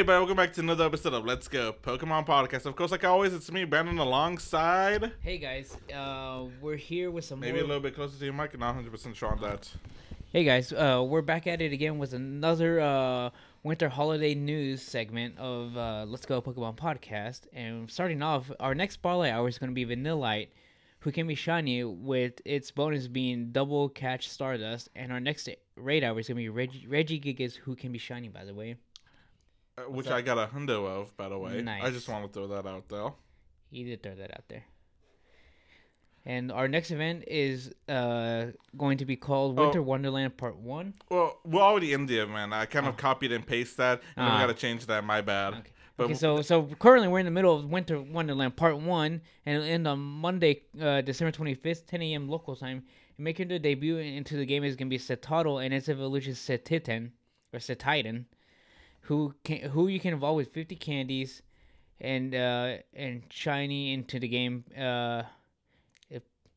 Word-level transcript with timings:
Hey, 0.00 0.04
everybody, 0.04 0.20
welcome 0.20 0.36
back 0.38 0.54
to 0.54 0.60
another 0.62 0.86
episode 0.86 1.12
of 1.12 1.26
Let's 1.26 1.46
Go 1.46 1.74
Pokemon 1.74 2.26
Podcast. 2.26 2.64
Of 2.64 2.74
course, 2.74 2.90
like 2.90 3.04
always, 3.04 3.34
it's 3.34 3.52
me, 3.52 3.64
Brandon, 3.64 3.98
alongside. 3.98 5.12
Hey 5.20 5.36
guys, 5.36 5.76
uh, 5.94 6.46
we're 6.62 6.76
here 6.76 7.10
with 7.10 7.26
some 7.26 7.38
Maybe 7.38 7.58
a 7.58 7.66
little 7.66 7.82
bit 7.82 7.94
closer 7.94 8.18
to 8.18 8.24
your 8.24 8.32
mic, 8.32 8.58
not 8.58 8.74
100% 8.76 9.14
sure 9.14 9.28
on 9.28 9.42
that. 9.42 9.70
Hey 10.32 10.44
guys, 10.44 10.72
uh, 10.72 11.04
we're 11.06 11.20
back 11.20 11.46
at 11.46 11.60
it 11.60 11.74
again 11.74 11.98
with 11.98 12.14
another 12.14 12.80
uh, 12.80 13.28
winter 13.62 13.90
holiday 13.90 14.34
news 14.34 14.80
segment 14.80 15.36
of 15.36 15.76
uh, 15.76 16.06
Let's 16.08 16.24
Go 16.24 16.40
Pokemon 16.40 16.76
Podcast. 16.76 17.42
And 17.52 17.90
starting 17.90 18.22
off, 18.22 18.50
our 18.58 18.74
next 18.74 18.94
spotlight 18.94 19.34
hour 19.34 19.48
is 19.48 19.58
going 19.58 19.68
to 19.68 19.74
be 19.74 19.84
Vanillite, 19.84 20.48
who 21.00 21.12
can 21.12 21.26
be 21.26 21.34
shiny 21.34 21.84
with 21.84 22.40
its 22.46 22.70
bonus 22.70 23.06
being 23.06 23.52
double 23.52 23.90
catch 23.90 24.30
Stardust. 24.30 24.88
And 24.96 25.12
our 25.12 25.20
next 25.20 25.46
raid 25.76 26.04
hour 26.04 26.18
is 26.18 26.28
going 26.28 26.36
to 26.36 26.42
be 26.42 26.48
Reg- 26.48 26.88
Regigigas, 26.88 27.54
who 27.56 27.76
can 27.76 27.92
be 27.92 27.98
shiny, 27.98 28.28
by 28.28 28.46
the 28.46 28.54
way. 28.54 28.76
Uh, 29.78 29.82
which 29.90 30.06
up? 30.08 30.14
I 30.14 30.22
got 30.22 30.38
a 30.38 30.46
hundo 30.52 30.86
of, 30.86 31.16
by 31.16 31.28
the 31.28 31.38
way. 31.38 31.62
Nice. 31.62 31.82
I 31.84 31.90
just 31.90 32.08
want 32.08 32.26
to 32.26 32.32
throw 32.32 32.46
that 32.48 32.66
out 32.66 32.88
there. 32.88 33.10
He 33.70 33.84
did 33.84 34.02
throw 34.02 34.14
that 34.14 34.30
out 34.32 34.44
there. 34.48 34.64
And 36.26 36.52
our 36.52 36.68
next 36.68 36.90
event 36.90 37.24
is 37.26 37.72
uh, 37.88 38.46
going 38.76 38.98
to 38.98 39.06
be 39.06 39.16
called 39.16 39.58
Oh. 39.58 39.64
Winter 39.64 39.80
Wonderland 39.82 40.36
Part 40.36 40.56
1. 40.58 40.94
Well, 41.08 41.38
we're 41.44 41.62
already 41.62 41.92
in 41.94 42.04
the 42.06 42.18
event. 42.18 42.52
I 42.52 42.66
kind 42.66 42.86
of 42.86 42.96
copied 42.98 43.32
and 43.32 43.46
pasted 43.46 43.78
that, 43.78 44.02
and 44.16 44.26
then 44.26 44.34
we 44.34 44.42
Ah. 44.42 44.46
got 44.46 44.54
to 44.54 44.60
change 44.60 44.84
that. 44.86 45.02
My 45.04 45.22
bad. 45.22 45.54
Okay. 45.54 45.70
But 45.96 46.04
okay, 46.04 46.14
so 46.14 46.40
so 46.40 46.62
currently 46.78 47.08
we're 47.08 47.18
in 47.18 47.26
the 47.26 47.30
middle 47.30 47.54
of 47.54 47.66
Winter 47.66 48.00
Wonderland 48.00 48.56
Part 48.56 48.78
One, 48.78 49.20
and 49.44 49.56
it'll 49.56 49.68
end 49.68 49.86
on 49.86 49.98
Monday, 49.98 50.62
uh, 50.80 51.02
December 51.02 51.30
twenty 51.30 51.54
fifth, 51.54 51.86
ten 51.86 52.00
a.m. 52.00 52.26
local 52.28 52.56
time. 52.56 52.84
And 53.18 53.24
making 53.24 53.48
their 53.48 53.58
debut 53.58 53.98
into 53.98 54.36
the 54.36 54.46
game 54.46 54.64
is 54.64 54.76
gonna 54.76 54.88
be 54.88 54.98
Cetoddle 54.98 55.62
and 55.62 55.74
its 55.74 55.90
evolution 55.90 56.32
Cetitan 56.32 57.10
or 57.52 57.58
Cetitan, 57.58 58.24
who 59.02 59.34
can 59.44 59.70
who 59.70 59.88
you 59.88 60.00
can 60.00 60.12
involve 60.14 60.36
with 60.36 60.52
fifty 60.52 60.76
candies, 60.76 61.42
and 62.00 62.34
uh 62.34 62.76
and 62.94 63.22
shiny 63.30 63.92
into 63.92 64.18
the 64.18 64.28
game. 64.28 64.64
Uh, 64.78 65.22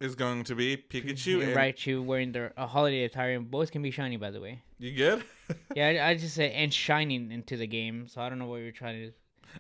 is 0.03 0.15
going 0.15 0.43
to 0.43 0.55
be 0.55 0.75
Pikachu. 0.75 1.35
and 1.41 1.43
And 1.43 1.55
Raichu 1.55 2.03
wearing 2.03 2.33
their 2.33 2.53
a 2.57 2.67
holiday 2.67 3.05
attire, 3.05 3.35
and 3.35 3.49
both 3.49 3.71
can 3.71 3.81
be 3.81 3.89
shiny 3.91 4.17
by 4.17 4.31
the 4.31 4.41
way. 4.41 4.61
You 4.77 4.91
good? 4.91 5.23
Yeah, 5.75 5.87
I, 5.87 6.09
I 6.09 6.15
just 6.15 6.35
said 6.35 6.51
and 6.51 6.73
shining 6.73 7.31
into 7.31 7.57
the 7.57 7.67
game, 7.67 8.07
so 8.07 8.21
I 8.21 8.29
don't 8.29 8.39
know 8.39 8.47
what 8.47 8.57
you're 8.57 8.71
trying 8.71 9.01
to. 9.01 9.13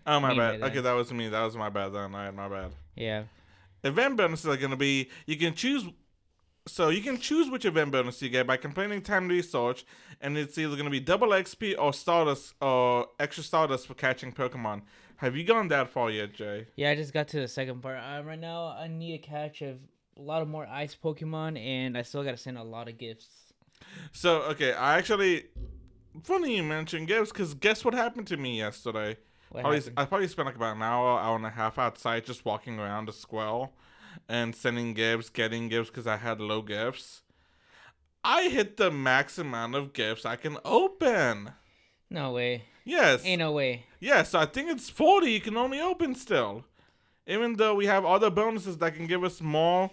oh, 0.07 0.19
my 0.19 0.35
bad. 0.35 0.61
Okay, 0.63 0.79
that 0.79 0.93
was 0.93 1.13
me. 1.13 1.29
That 1.29 1.43
was 1.43 1.55
my 1.55 1.69
bad 1.69 1.89
then. 1.89 2.15
I 2.15 2.25
had 2.25 2.35
my 2.35 2.47
bad. 2.49 2.71
Yeah. 2.95 3.23
Event 3.83 4.17
bonuses 4.17 4.47
are 4.47 4.57
going 4.57 4.71
to 4.71 4.77
be 4.77 5.09
you 5.25 5.37
can 5.37 5.53
choose. 5.53 5.85
So 6.65 6.89
you 6.89 7.01
can 7.01 7.19
choose 7.19 7.49
which 7.49 7.65
event 7.65 7.91
bonus 7.91 8.21
you 8.21 8.29
get 8.29 8.47
by 8.47 8.55
completing 8.55 9.01
time 9.01 9.27
research, 9.27 9.85
and 10.21 10.37
it's 10.37 10.57
either 10.57 10.75
going 10.75 10.85
to 10.85 10.91
be 10.91 11.01
double 11.01 11.29
XP 11.29 11.75
or 11.77 11.91
Stardust 11.91 12.53
or 12.61 13.07
extra 13.19 13.43
Stardust 13.43 13.85
for 13.85 13.95
catching 13.95 14.31
Pokemon. 14.31 14.83
Have 15.17 15.35
you 15.35 15.43
gone 15.43 15.67
that 15.69 15.89
far 15.89 16.09
yet, 16.09 16.33
Jay? 16.33 16.67
Yeah, 16.77 16.91
I 16.91 16.95
just 16.95 17.13
got 17.13 17.27
to 17.29 17.41
the 17.41 17.49
second 17.49 17.81
part. 17.81 17.97
Uh, 17.97 18.23
right 18.23 18.39
now, 18.39 18.67
I 18.67 18.87
need 18.87 19.15
a 19.15 19.17
catch 19.17 19.61
of 19.61 19.77
a 20.17 20.21
lot 20.21 20.41
of 20.41 20.47
more 20.47 20.65
ice 20.65 20.95
Pokemon, 20.95 21.59
and 21.59 21.97
I 21.97 22.01
still 22.01 22.23
gotta 22.23 22.37
send 22.37 22.57
a 22.57 22.63
lot 22.63 22.87
of 22.87 22.97
gifts. 22.97 23.53
So 24.13 24.43
okay, 24.43 24.71
I 24.73 24.97
actually 24.97 25.45
funny 26.23 26.55
you 26.55 26.63
mentioned 26.63 27.07
gifts 27.07 27.31
because 27.31 27.53
guess 27.53 27.83
what 27.83 27.93
happened 27.93 28.27
to 28.27 28.37
me 28.37 28.57
yesterday? 28.57 29.17
Probably. 29.51 29.81
I 29.97 30.05
probably 30.05 30.27
spent 30.29 30.45
like 30.45 30.55
about 30.55 30.77
an 30.77 30.81
hour, 30.81 31.19
hour 31.19 31.35
and 31.35 31.45
a 31.45 31.49
half 31.49 31.77
outside 31.77 32.25
just 32.25 32.45
walking 32.45 32.79
around 32.79 33.07
the 33.07 33.13
square 33.13 33.69
and 34.27 34.55
sending 34.55 34.93
gifts, 34.93 35.29
getting 35.29 35.69
gifts 35.69 35.89
because 35.89 36.07
I 36.07 36.17
had 36.17 36.39
low 36.39 36.61
gifts. 36.61 37.21
I 38.23 38.49
hit 38.49 38.77
the 38.77 38.89
max 38.89 39.37
amount 39.37 39.75
of 39.75 39.93
gifts 39.93 40.25
I 40.25 40.35
can 40.37 40.57
open. 40.63 41.51
No 42.09 42.31
way. 42.31 42.63
Yes. 42.85 43.25
Ain't 43.25 43.39
no 43.39 43.51
way. 43.51 43.85
Yes, 43.99 44.33
I 44.33 44.45
think 44.45 44.69
it's 44.69 44.89
40 44.89 45.31
you 45.31 45.41
can 45.41 45.57
only 45.57 45.79
open 45.79 46.15
still. 46.15 46.65
Even 47.25 47.55
though 47.55 47.75
we 47.75 47.85
have 47.85 48.05
other 48.05 48.29
bonuses 48.29 48.77
that 48.79 48.95
can 48.95 49.07
give 49.07 49.23
us 49.23 49.41
more, 49.41 49.91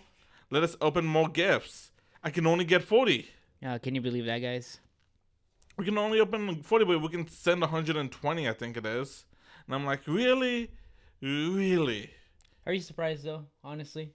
let 0.50 0.62
us 0.62 0.76
open 0.81 1.04
more 1.04 1.28
gifts. 1.28 1.92
I 2.22 2.31
can 2.31 2.47
only 2.47 2.64
get 2.64 2.82
40. 2.82 3.28
Uh, 3.64 3.78
can 3.78 3.94
you 3.94 4.00
believe 4.00 4.26
that, 4.26 4.38
guys? 4.38 4.81
We 5.76 5.84
can 5.84 5.97
only 5.97 6.20
open 6.20 6.62
40, 6.62 6.84
but 6.84 7.00
we 7.00 7.08
can 7.08 7.28
send 7.28 7.60
120, 7.60 8.48
I 8.48 8.52
think 8.52 8.76
it 8.76 8.84
is. 8.84 9.25
And 9.66 9.75
I'm 9.75 9.87
like, 9.87 10.00
really? 10.06 10.70
Really? 11.22 12.10
Are 12.66 12.72
you 12.72 12.81
surprised 12.81 13.25
though? 13.25 13.47
Honestly. 13.65 14.12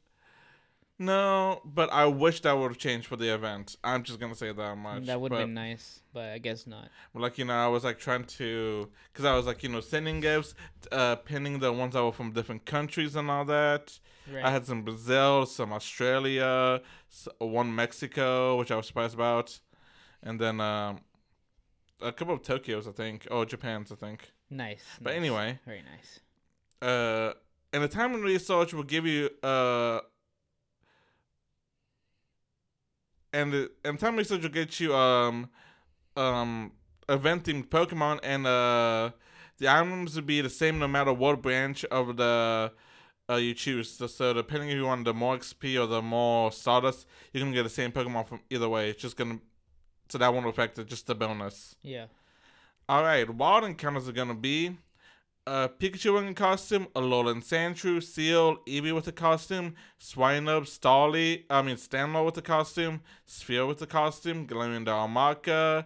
No, 0.97 1.59
but 1.65 1.91
I 1.91 2.05
wish 2.05 2.39
that 2.41 2.53
would 2.57 2.69
have 2.71 2.77
changed 2.77 3.07
for 3.07 3.17
the 3.17 3.33
event. 3.33 3.75
I'm 3.83 4.03
just 4.03 4.17
gonna 4.17 4.33
say 4.35 4.53
that 4.53 4.77
much. 4.77 5.05
that 5.07 5.19
would 5.19 5.33
have 5.33 5.41
been 5.41 5.53
nice, 5.53 5.99
but 6.13 6.29
I 6.29 6.37
guess 6.37 6.65
not. 6.65 6.87
Like 7.13 7.37
you 7.37 7.43
know, 7.43 7.53
I 7.53 7.67
was 7.67 7.83
like 7.83 7.99
trying 7.99 8.23
to, 8.23 8.89
cause 9.13 9.25
I 9.25 9.35
was 9.35 9.45
like 9.45 9.61
you 9.61 9.67
know 9.69 9.81
sending 9.81 10.21
gifts, 10.21 10.53
uh, 10.93 11.17
pinning 11.17 11.59
the 11.59 11.73
ones 11.73 11.95
that 11.95 12.03
were 12.03 12.13
from 12.13 12.31
different 12.31 12.65
countries 12.65 13.17
and 13.17 13.29
all 13.29 13.43
that. 13.45 13.99
Right. 14.33 14.45
I 14.45 14.51
had 14.51 14.65
some 14.65 14.83
Brazil, 14.83 15.45
some 15.45 15.73
Australia, 15.73 16.81
one 17.39 17.75
Mexico, 17.75 18.55
which 18.57 18.71
I 18.71 18.77
was 18.77 18.87
surprised 18.87 19.15
about, 19.15 19.59
and 20.23 20.39
then 20.39 20.61
um, 20.61 21.01
a 22.01 22.13
couple 22.13 22.33
of 22.35 22.41
Tokyos, 22.41 22.87
I 22.87 22.91
think, 22.93 23.27
or 23.29 23.45
Japan's, 23.45 23.91
I 23.91 23.95
think. 23.95 24.31
nice. 24.49 24.83
But 25.01 25.09
nice. 25.09 25.17
anyway, 25.17 25.59
Very 25.65 25.83
nice. 25.83 26.19
uh, 26.81 27.33
and 27.73 27.83
the 27.83 27.87
time 27.87 28.13
and 28.13 28.23
research 28.23 28.73
will 28.73 28.83
give 28.83 29.05
you 29.05 29.29
uh, 29.43 29.99
and 33.35 33.51
the 33.51 33.71
and 33.83 33.99
time 33.99 34.15
research 34.15 34.41
will 34.41 34.49
get 34.49 34.79
you 34.79 34.95
um, 34.95 35.49
um, 36.15 36.71
event 37.09 37.43
themed 37.43 37.67
Pokemon, 37.67 38.19
and 38.23 38.47
uh, 38.47 39.11
the 39.57 39.67
items 39.67 40.15
will 40.15 40.23
be 40.23 40.41
the 40.41 40.49
same 40.49 40.79
no 40.79 40.87
matter 40.87 41.13
what 41.13 41.41
branch 41.41 41.83
of 41.85 42.17
the 42.17 42.71
uh, 43.29 43.35
you 43.35 43.53
choose. 43.53 43.91
So, 43.91 44.07
so 44.07 44.33
depending 44.33 44.69
if 44.69 44.75
you 44.75 44.85
want 44.85 45.05
the 45.05 45.13
more 45.13 45.37
XP 45.37 45.81
or 45.81 45.87
the 45.87 46.01
more 46.01 46.51
Stardust, 46.51 47.05
you're 47.33 47.43
gonna 47.43 47.55
get 47.55 47.63
the 47.63 47.69
same 47.69 47.91
Pokemon 47.91 48.27
from 48.27 48.41
either 48.49 48.69
way. 48.69 48.89
It's 48.89 49.01
just 49.01 49.17
gonna 49.17 49.39
so 50.09 50.17
that 50.17 50.33
won't 50.33 50.47
affect 50.47 50.79
it. 50.79 50.87
Just 50.87 51.07
the 51.07 51.15
bonus. 51.15 51.75
Yeah. 51.81 52.05
All 52.87 53.01
right, 53.03 53.27
wild 53.29 53.63
encounters 53.63 54.07
are 54.07 54.13
gonna 54.13 54.35
be 54.35 54.77
uh, 55.47 55.67
Pikachu 55.67 56.13
wearing 56.13 56.29
a 56.29 56.33
costume, 56.33 56.87
Alolan 56.95 57.43
Sandshrew, 57.43 58.01
Seel, 58.01 58.57
Eevee 58.67 58.95
with 58.95 59.07
a 59.07 59.11
costume, 59.11 59.75
Swinub, 59.99 60.63
Starly, 60.63 61.43
I 61.49 61.61
mean 61.61 61.75
Stantler 61.75 62.25
with 62.25 62.37
a 62.37 62.41
costume, 62.41 63.01
Spheal 63.27 63.67
with 63.67 63.81
a 63.81 63.87
costume, 63.87 64.47
Galarian 64.47 64.85
Darumaka, 64.85 65.85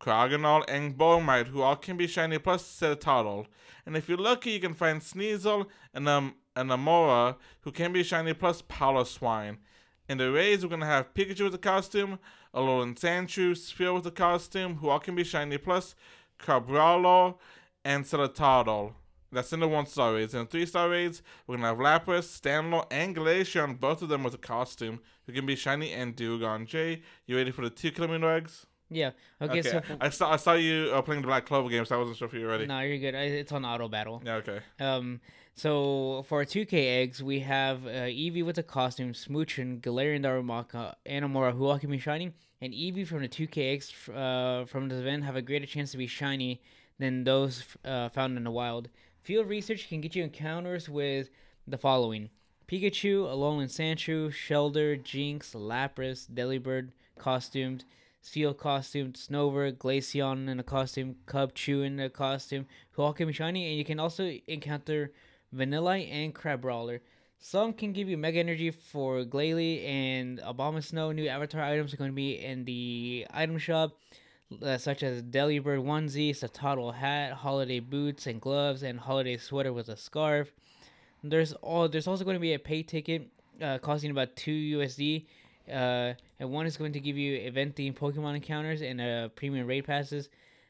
Cryogonal, 0.00 0.64
and 0.68 0.96
Bergmite, 0.96 1.48
who 1.48 1.62
all 1.62 1.76
can 1.76 1.96
be 1.96 2.06
shiny 2.06 2.38
plus 2.38 2.64
set 2.64 3.04
a. 3.06 3.46
And 3.84 3.96
if 3.96 4.08
you're 4.08 4.16
lucky, 4.16 4.52
you 4.52 4.60
can 4.60 4.74
find 4.74 5.00
Sneasel 5.00 5.66
and 5.92 6.08
um 6.08 6.36
and 6.54 6.70
Amaura, 6.70 7.36
who 7.62 7.72
can 7.72 7.92
be 7.92 8.04
shiny 8.04 8.34
plus 8.34 8.62
Piloswine. 8.62 9.58
In 10.08 10.18
the 10.18 10.30
raids, 10.30 10.64
we're 10.64 10.70
gonna 10.70 10.86
have 10.86 11.14
Pikachu 11.14 11.44
with 11.44 11.54
a 11.54 11.58
costume, 11.58 12.20
Alolan 12.54 12.96
Sandshrew, 12.96 13.52
Spheal 13.52 13.94
with 13.94 14.06
a 14.06 14.10
costume, 14.12 14.76
who 14.76 14.88
all 14.88 15.00
can 15.00 15.16
be 15.16 15.24
shiny 15.24 15.58
plus 15.58 15.96
Cabralo, 16.38 17.38
and 17.84 18.04
Celatadol. 18.04 18.94
That's 19.32 19.52
in 19.52 19.60
the 19.60 19.68
one 19.68 19.86
star 19.86 20.14
raids. 20.14 20.34
In 20.34 20.40
the 20.40 20.46
three 20.46 20.66
star 20.66 20.88
raids, 20.88 21.22
we're 21.46 21.56
gonna 21.56 21.68
have 21.68 21.78
Lapras, 21.78 22.40
Stantler, 22.40 22.86
and 22.90 23.14
Glaceon, 23.14 23.78
both 23.78 24.02
of 24.02 24.08
them 24.08 24.24
with 24.24 24.34
a 24.34 24.38
costume, 24.38 25.00
who 25.26 25.32
can 25.32 25.46
be 25.46 25.56
shiny 25.56 25.92
and 25.92 26.16
Dugong. 26.16 26.66
Jay, 26.66 27.02
you 27.26 27.36
ready 27.36 27.50
for 27.50 27.62
the 27.62 27.70
two 27.70 27.92
kilometer 27.92 28.30
eggs? 28.30 28.66
Yeah. 28.90 29.12
Okay. 29.40 29.62
So. 29.62 29.80
I 30.00 30.08
saw 30.10 30.32
I 30.32 30.36
saw 30.36 30.54
you 30.54 30.90
uh, 30.92 31.00
playing 31.02 31.22
the 31.22 31.28
Black 31.28 31.46
Clover 31.46 31.68
game, 31.68 31.84
so 31.84 31.94
I 31.94 31.98
wasn't 31.98 32.18
sure 32.18 32.26
if 32.26 32.34
you 32.34 32.40
were 32.40 32.48
ready. 32.48 32.66
No, 32.66 32.80
you're 32.80 32.98
good. 32.98 33.14
I, 33.14 33.22
it's 33.22 33.52
on 33.52 33.64
auto 33.64 33.88
battle. 33.88 34.20
Yeah, 34.24 34.34
okay. 34.36 34.60
Um, 34.80 35.20
so 35.54 36.24
for 36.28 36.38
our 36.38 36.44
2K 36.44 36.72
eggs, 36.72 37.22
we 37.22 37.40
have 37.40 37.86
uh, 37.86 38.08
Eevee 38.08 38.44
with 38.44 38.58
a 38.58 38.62
costume, 38.62 39.12
Smoochum, 39.12 39.80
Galarian 39.80 40.24
Darumaka, 40.24 40.94
Animora, 41.06 41.52
who 41.52 41.66
all 41.66 41.78
can 41.78 41.90
be 41.90 41.98
shiny, 41.98 42.32
and 42.60 42.72
Eevee 42.72 43.06
from 43.06 43.20
the 43.20 43.28
2K 43.28 43.72
eggs 43.74 43.92
uh, 44.08 44.64
from 44.66 44.88
the 44.88 44.98
event 44.98 45.24
have 45.24 45.36
a 45.36 45.42
greater 45.42 45.66
chance 45.66 45.92
to 45.92 45.98
be 45.98 46.06
shiny 46.06 46.60
than 46.98 47.24
those 47.24 47.64
uh, 47.84 48.08
found 48.08 48.36
in 48.36 48.44
the 48.44 48.50
wild. 48.50 48.88
Field 49.22 49.48
research 49.48 49.88
can 49.88 50.00
get 50.00 50.16
you 50.16 50.24
encounters 50.24 50.88
with 50.88 51.28
the 51.66 51.76
following: 51.76 52.30
Pikachu, 52.66 53.26
Alolan 53.26 53.68
Sandshrew, 53.68 54.30
Shellder, 54.30 55.02
Jynx, 55.02 55.52
Lapras, 55.52 56.26
Delibird 56.26 56.90
costumed, 57.18 57.84
Spheal 58.24 58.56
costumed, 58.56 59.14
Snover, 59.14 59.72
Glaceon 59.72 60.48
in 60.48 60.58
a 60.58 60.62
costume, 60.62 61.16
Cubchoo 61.26 61.84
in 61.84 62.00
a 62.00 62.08
costume, 62.08 62.66
who 62.92 63.02
all 63.02 63.12
can 63.12 63.26
be 63.26 63.32
shiny, 63.34 63.68
and 63.68 63.76
you 63.76 63.84
can 63.84 64.00
also 64.00 64.38
encounter 64.46 65.12
Vanillite 65.54 66.10
and 66.10 66.34
Crabrawler. 66.34 67.00
Some 67.38 67.72
can 67.72 67.92
give 67.92 68.08
you 68.08 68.16
Mega 68.16 68.38
Energy 68.38 68.70
for 68.70 69.24
Glalie 69.24 69.84
and 69.84 70.38
Abomasnow. 70.40 71.14
New 71.14 71.26
avatar 71.26 71.62
items 71.62 71.92
are 71.92 71.96
going 71.96 72.10
to 72.10 72.14
be 72.14 72.38
in 72.42 72.64
the 72.64 73.26
item 73.30 73.58
shop, 73.58 73.98
uh, 74.62 74.78
such 74.78 75.02
as 75.02 75.22
Delibird 75.22 75.84
onesie, 75.84 76.30
Cetoddle 76.30 76.94
hat, 76.94 77.32
holiday 77.32 77.80
boots 77.80 78.26
and 78.26 78.40
gloves, 78.40 78.82
and 78.82 78.98
holiday 78.98 79.36
sweater 79.36 79.72
with 79.72 79.88
a 79.88 79.96
scarf. 79.96 80.52
There's 81.22 81.52
all. 81.54 81.88
There's 81.88 82.06
also 82.06 82.24
going 82.24 82.36
to 82.36 82.40
be 82.40 82.54
a 82.54 82.58
pay 82.58 82.82
ticket 82.82 83.28
uh, 83.62 83.78
costing 83.78 84.10
about 84.10 84.36
two 84.36 84.78
USD, 84.78 85.26
uh, 85.68 86.14
and 86.38 86.50
one 86.50 86.66
is 86.66 86.76
going 86.76 86.92
to 86.92 87.00
give 87.00 87.16
you 87.16 87.36
event 87.36 87.76
themed 87.76 87.98
Pokemon 87.98 88.36
encounters 88.36 88.82
and 88.82 89.00
uh, 89.00 89.28
premium 89.28 89.66
raid 89.66 89.84
passes. 89.84 90.28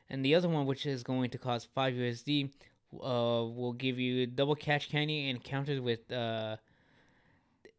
and 0.08 0.24
the 0.24 0.34
other 0.34 0.48
one, 0.48 0.66
which 0.66 0.86
is 0.86 1.02
going 1.02 1.30
to 1.30 1.38
cost 1.38 1.68
five 1.74 1.94
USD, 1.94 2.50
uh, 2.94 3.46
will 3.46 3.72
give 3.72 3.98
you 3.98 4.26
double 4.26 4.56
catch 4.56 4.90
candy 4.90 5.28
and 5.28 5.38
encounters 5.38 5.80
with 5.80 6.10
uh, 6.10 6.56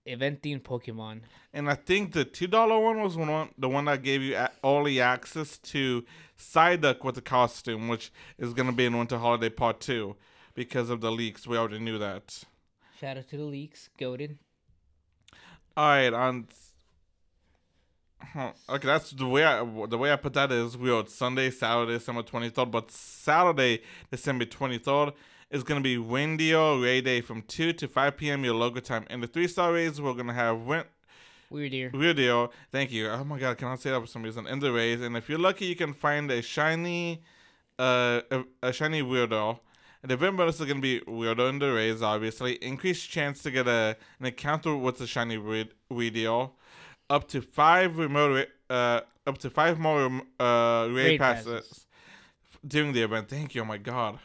event 0.06 0.42
themed 0.42 0.62
Pokemon. 0.63 1.21
And 1.53 1.69
I 1.69 1.75
think 1.75 2.13
the 2.13 2.25
two 2.25 2.48
dollar 2.48 2.80
one 2.80 3.01
was 3.01 3.15
one 3.18 3.50
the 3.57 3.69
one 3.69 3.86
that 3.86 4.03
gave 4.03 4.21
you 4.21 4.38
early 4.63 5.01
access 5.01 5.57
to 5.59 6.03
Psyduck 6.38 7.03
with 7.03 7.15
the 7.15 7.21
costume, 7.21 7.88
which 7.88 8.12
is 8.38 8.53
gonna 8.53 8.71
be 8.71 8.86
in 8.86 8.98
Winter 8.98 9.18
Holiday 9.18 9.50
Part 9.50 9.80
Two 9.80 10.15
because 10.53 10.89
of 10.89 11.01
the 11.01 11.12
leaks. 11.12 11.45
We 11.48 11.57
already 11.57 11.80
knew 11.80 11.98
that. 12.00 12.44
Shout 13.00 13.18
out 13.18 13.27
to 13.30 13.38
the 13.38 13.44
leaks, 13.44 13.89
goaded. 13.98 14.38
All 15.77 15.88
right, 15.88 16.13
on. 16.13 16.48
Huh, 18.33 18.51
Okay, 18.69 18.86
that's 18.86 19.12
the 19.12 19.25
way 19.25 19.44
I 19.44 19.63
the 19.88 19.98
way 19.98 20.12
I 20.12 20.15
put 20.15 20.33
that 20.33 20.51
is 20.51 20.77
we 20.77 20.89
wrote 20.89 21.09
Sunday, 21.09 21.50
Saturday, 21.50 21.94
December 21.94 22.21
twenty 22.21 22.50
third, 22.50 22.69
but 22.69 22.92
Saturday, 22.92 23.81
December 24.12 24.45
twenty 24.45 24.77
third 24.77 25.13
is 25.51 25.63
gonna 25.63 25.81
be 25.81 25.98
Windio 25.98 26.81
Ray 26.81 27.01
Day 27.01 27.21
from 27.21 27.44
two 27.44 27.74
to 27.74 27.88
five 27.88 28.18
p.m. 28.18 28.44
your 28.44 28.56
local 28.56 28.81
time. 28.81 29.06
And 29.09 29.21
the 29.21 29.27
three 29.27 29.48
star 29.48 29.74
rays 29.74 30.00
we're 30.01 30.13
gonna 30.13 30.33
have 30.33 30.59
Win 30.62 30.83
Weird 31.50 31.74
ear. 31.74 31.89
Weirdio. 31.94 32.50
Thank 32.71 32.92
you. 32.92 33.09
Oh 33.09 33.24
my 33.25 33.38
god, 33.38 33.51
I 33.51 33.56
cannot 33.56 33.81
say 33.81 33.92
that 33.92 34.00
for 34.00 34.07
some 34.07 34.24
reason. 34.24 34.48
In 34.48 34.59
the 34.59 34.71
rays, 34.71 35.01
and 35.01 35.18
if 35.18 35.27
you're 35.27 35.38
lucky, 35.38 35.65
you 35.65 35.75
can 35.75 35.94
find 35.94 36.31
a 36.31 36.42
shiny, 36.42 37.21
uh, 37.77 38.21
a, 38.31 38.44
a 38.63 38.71
shiny 38.71 39.01
Weirdo. 39.03 39.59
And 40.01 40.09
the 40.09 40.13
event 40.13 40.38
bonus 40.38 40.59
is 40.62 40.65
gonna 40.65 40.80
be 40.80 41.01
Weirdo 41.01 41.50
in 41.50 41.59
the 41.59 41.74
rays, 41.74 42.01
obviously. 42.01 42.53
Increased 42.53 43.09
chance 43.09 43.44
to 43.44 43.51
get 43.51 43.68
a 43.68 43.98
an 44.21 44.27
encounter 44.27 44.75
with 44.75 44.98
the 45.00 45.06
shiny 45.07 45.38
Weird- 45.38 45.74
Weirdio. 45.92 46.51
Up 47.09 47.27
to 47.27 47.42
five 47.42 47.98
remote, 47.98 48.48
uh, 48.69 49.01
up 49.27 49.38
to 49.39 49.50
five 49.50 49.77
more 49.77 50.06
uh 50.39 50.88
raid, 50.89 50.95
Raid 50.95 51.19
passes, 51.19 51.45
passes. 51.68 51.86
during 52.65 52.94
the 52.94 53.01
event. 53.01 53.27
Thank 53.27 53.53
you. 53.56 53.62
Oh 53.63 53.65
my 53.65 53.77
god. 53.77 54.19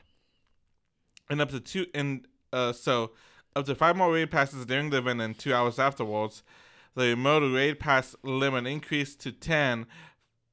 And 1.29 1.41
up 1.41 1.51
to 1.51 1.61
two, 1.61 1.87
and 1.95 2.27
uh, 2.53 2.73
so 2.73 3.13
up 3.55 3.67
to 3.67 3.75
five 3.75 3.97
more 3.97 4.13
raid 4.13 4.31
passes 4.31 4.65
during 4.67 4.91
the 4.91 4.99
event 4.99 5.21
and 5.21 5.37
two 5.39 5.53
hours 5.55 5.79
afterwards. 5.79 6.43
The 6.95 7.09
remote 7.09 7.53
raid 7.53 7.79
pass 7.81 8.15
limit 8.23 8.67
increased 8.67 9.21
to 9.23 9.33
10. 9.33 9.87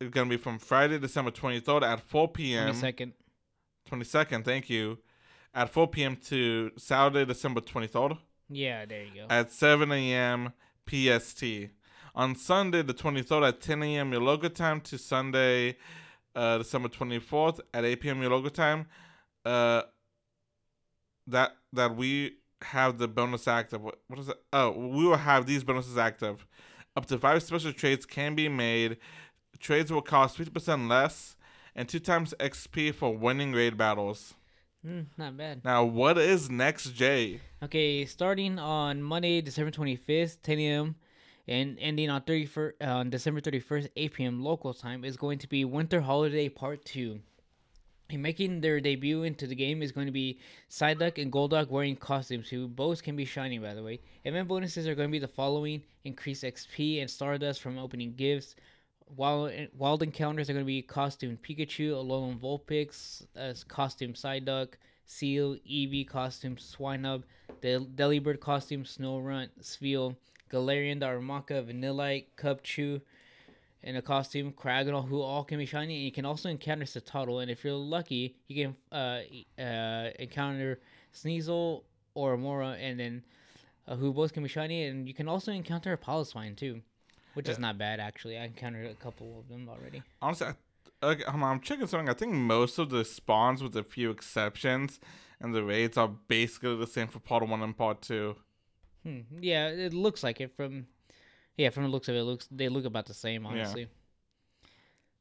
It's 0.02 0.10
going 0.10 0.28
to 0.30 0.36
be 0.38 0.42
from 0.42 0.58
Friday, 0.60 1.00
December 1.00 1.32
23rd 1.32 1.84
at 1.84 2.02
4 2.02 2.28
p.m. 2.30 2.66
Twenty 2.68 2.80
second. 2.80 3.14
22nd, 3.90 4.44
thank 4.46 4.70
you. 4.70 4.98
At 5.54 5.70
4 5.70 5.88
p.m. 5.90 6.18
to 6.28 6.72
Saturday, 6.78 7.26
December 7.26 7.62
23rd 7.62 8.18
Yeah, 8.50 8.86
there 8.86 9.04
you 9.04 9.22
go. 9.22 9.28
at 9.30 9.52
7 9.52 9.92
a.m. 9.92 10.52
PST. 10.90 11.44
On 12.16 12.36
Sunday, 12.36 12.82
the 12.82 12.94
23rd 12.94 13.48
at 13.48 13.62
10 13.62 13.84
a.m. 13.84 14.12
your 14.12 14.22
local 14.22 14.50
time 14.50 14.82
to 14.82 14.98
Sunday, 14.98 15.78
uh, 16.36 16.58
December 16.58 16.90
24th 16.90 17.60
at 17.74 17.86
8 17.86 18.02
p.m. 18.02 18.22
your 18.22 18.32
local 18.32 18.50
time. 18.50 18.88
Uh, 19.46 19.84
that 21.28 21.56
that 21.72 21.96
we 21.96 22.38
have 22.62 22.98
the 22.98 23.08
bonus 23.08 23.48
active. 23.48 23.82
What, 23.82 24.00
what 24.08 24.20
is 24.20 24.30
it? 24.30 24.38
Oh, 24.52 24.72
we 24.72 25.06
will 25.06 25.18
have 25.18 25.46
these 25.46 25.64
bonuses 25.64 25.98
active. 25.98 26.46
Up 26.96 27.06
to 27.08 27.18
five 27.18 27.44
special 27.44 27.74
trades 27.74 28.06
can 28.06 28.36
be 28.36 28.48
made. 28.48 28.98
Trades 29.60 29.92
will 29.92 30.02
cost 30.02 30.38
50% 30.38 30.90
less 30.90 31.36
and 31.76 31.90
two 31.90 32.00
times 32.00 32.34
XP 32.40 32.94
for 32.94 33.16
winning 33.16 33.54
raid 33.54 33.78
battles. 33.78 34.34
Mm, 34.86 35.06
not 35.18 35.38
bad. 35.38 35.64
Now, 35.64 35.86
what 35.86 36.18
is 36.18 36.50
next, 36.50 36.94
Jay? 36.94 37.40
Okay, 37.64 38.06
starting 38.06 38.60
on 38.60 39.02
Monday, 39.02 39.42
December 39.42 39.72
25th, 39.72 40.38
10 40.44 40.60
a.m., 40.60 40.96
and 41.48 41.78
ending 41.80 42.10
on 42.10 42.22
31st, 42.22 42.72
uh, 42.82 42.86
on 42.86 43.10
December 43.10 43.42
31st, 43.42 43.90
8 43.96 44.14
p.m. 44.14 44.44
local 44.44 44.74
time, 44.74 45.04
is 45.04 45.18
going 45.18 45.40
to 45.40 45.48
be 45.48 45.64
Winter 45.66 46.02
Holiday 46.02 46.50
Part 46.50 46.84
2. 46.86 47.20
Making 48.18 48.62
their 48.62 48.80
debut 48.80 49.24
into 49.24 49.48
the 49.48 49.56
game 49.56 49.82
is 49.82 49.92
going 49.92 50.08
to 50.08 50.12
be 50.12 50.40
Psyduck 50.70 51.22
and 51.22 51.32
Golduck 51.32 51.70
wearing 51.70 51.96
costumes, 51.96 52.50
who 52.50 52.68
both 52.68 53.04
can 53.04 53.16
be 53.16 53.26
shiny, 53.26 53.58
by 53.58 53.74
the 53.74 53.84
way. 53.84 54.00
Event 54.24 54.48
bonuses 54.48 54.88
are 54.88 54.96
going 54.96 55.10
to 55.10 55.12
be 55.12 55.20
the 55.20 55.28
following 55.28 55.82
increased 56.04 56.44
XP 56.44 57.02
and 57.02 57.10
Stardust 57.10 57.62
from 57.62 57.78
opening 57.78 58.14
gifts. 58.16 58.56
Wild, 59.16 59.52
wild 59.78 60.04
encounters 60.04 60.50
are 60.50 60.54
going 60.54 60.66
to 60.66 60.68
be 60.68 60.82
costume 60.82 61.38
Pikachu, 61.42 61.92
Alolan 61.92 62.40
Vulpix, 62.40 63.26
as 63.36 63.64
costume 63.64 64.14
Psyduck, 64.14 64.74
Seel, 65.06 65.56
Eevee 65.70 66.08
costume 66.08 66.56
Swinub, 66.56 67.24
Del- 67.62 67.86
Delibird 67.86 68.40
costume 68.40 68.84
Snorunt, 68.84 69.50
Spheal, 69.62 70.16
Galarian, 70.52 71.02
Darumaka, 71.02 71.64
Vanillite, 71.64 72.26
Cubchoo, 72.38 73.02
in 73.84 73.98
a 73.98 74.02
costume, 74.02 74.54
Cryogonal, 74.54 75.08
who 75.08 75.22
all 75.22 75.44
can 75.44 75.58
be 75.58 75.66
shiny, 75.66 75.96
and 75.98 76.06
you 76.06 76.12
can 76.12 76.26
also 76.26 76.50
encounter 76.50 76.86
Cetoddle, 76.86 77.42
and 77.42 77.52
if 77.52 77.64
you're 77.64 77.74
lucky, 77.74 78.36
you 78.48 78.66
can 78.66 78.76
uh, 78.92 79.22
uh, 79.62 80.10
encounter 80.20 80.80
Sneasel 81.14 81.84
or 82.16 82.38
Mora, 82.38 82.78
and 82.80 83.00
then 83.00 83.24
uh, 83.88 83.96
who 83.96 84.14
both 84.14 84.34
can 84.34 84.44
be 84.44 84.50
shiny, 84.50 84.86
and 84.86 85.08
you 85.08 85.14
can 85.14 85.28
also 85.28 85.52
encounter 85.52 85.92
a 85.94 85.98
Piloswine 85.98 86.56
too, 86.56 86.82
which 87.34 87.50
is 87.50 87.60
not 87.60 87.78
bad 87.78 88.00
actually. 88.00 88.38
I 88.38 88.46
encountered 88.46 88.90
a 88.90 88.96
couple 88.96 89.40
of 89.40 89.50
them 89.50 89.68
already. 89.70 90.02
honestly, 90.22 90.48
I, 90.48 91.06
okay, 91.06 91.24
I'm 91.28 91.60
checking 91.60 91.88
something. 91.88 92.10
I 92.10 92.14
think 92.14 92.34
most 92.34 92.80
of 92.80 92.90
the 92.90 93.04
spawns, 93.04 93.62
with 93.62 93.76
a 93.76 93.84
few 93.84 94.10
exceptions, 94.12 95.00
and 95.42 95.54
the 95.54 95.64
raids 95.64 95.98
are 95.98 96.08
basically 96.08 96.78
the 96.78 96.88
same 96.88 97.10
for 97.10 97.20
part 97.20 97.46
one 97.48 97.62
and 97.62 97.78
part 97.78 98.02
two. 98.02 98.38
Hmm. 99.04 99.22
Yeah, 99.42 99.68
it 99.68 99.94
looks 99.94 100.24
like 100.24 100.40
it 100.40 100.56
from. 100.56 100.88
Yeah, 101.58 101.70
from 101.70 101.84
the 101.84 101.90
looks 101.90 102.08
of 102.10 102.16
it, 102.16 102.20
it 102.20 102.24
looks 102.24 102.48
they 102.52 102.70
look 102.70 102.86
about 102.86 103.06
the 103.06 103.14
same, 103.14 103.46
honestly. 103.46 103.82
Yeah. 103.82 103.88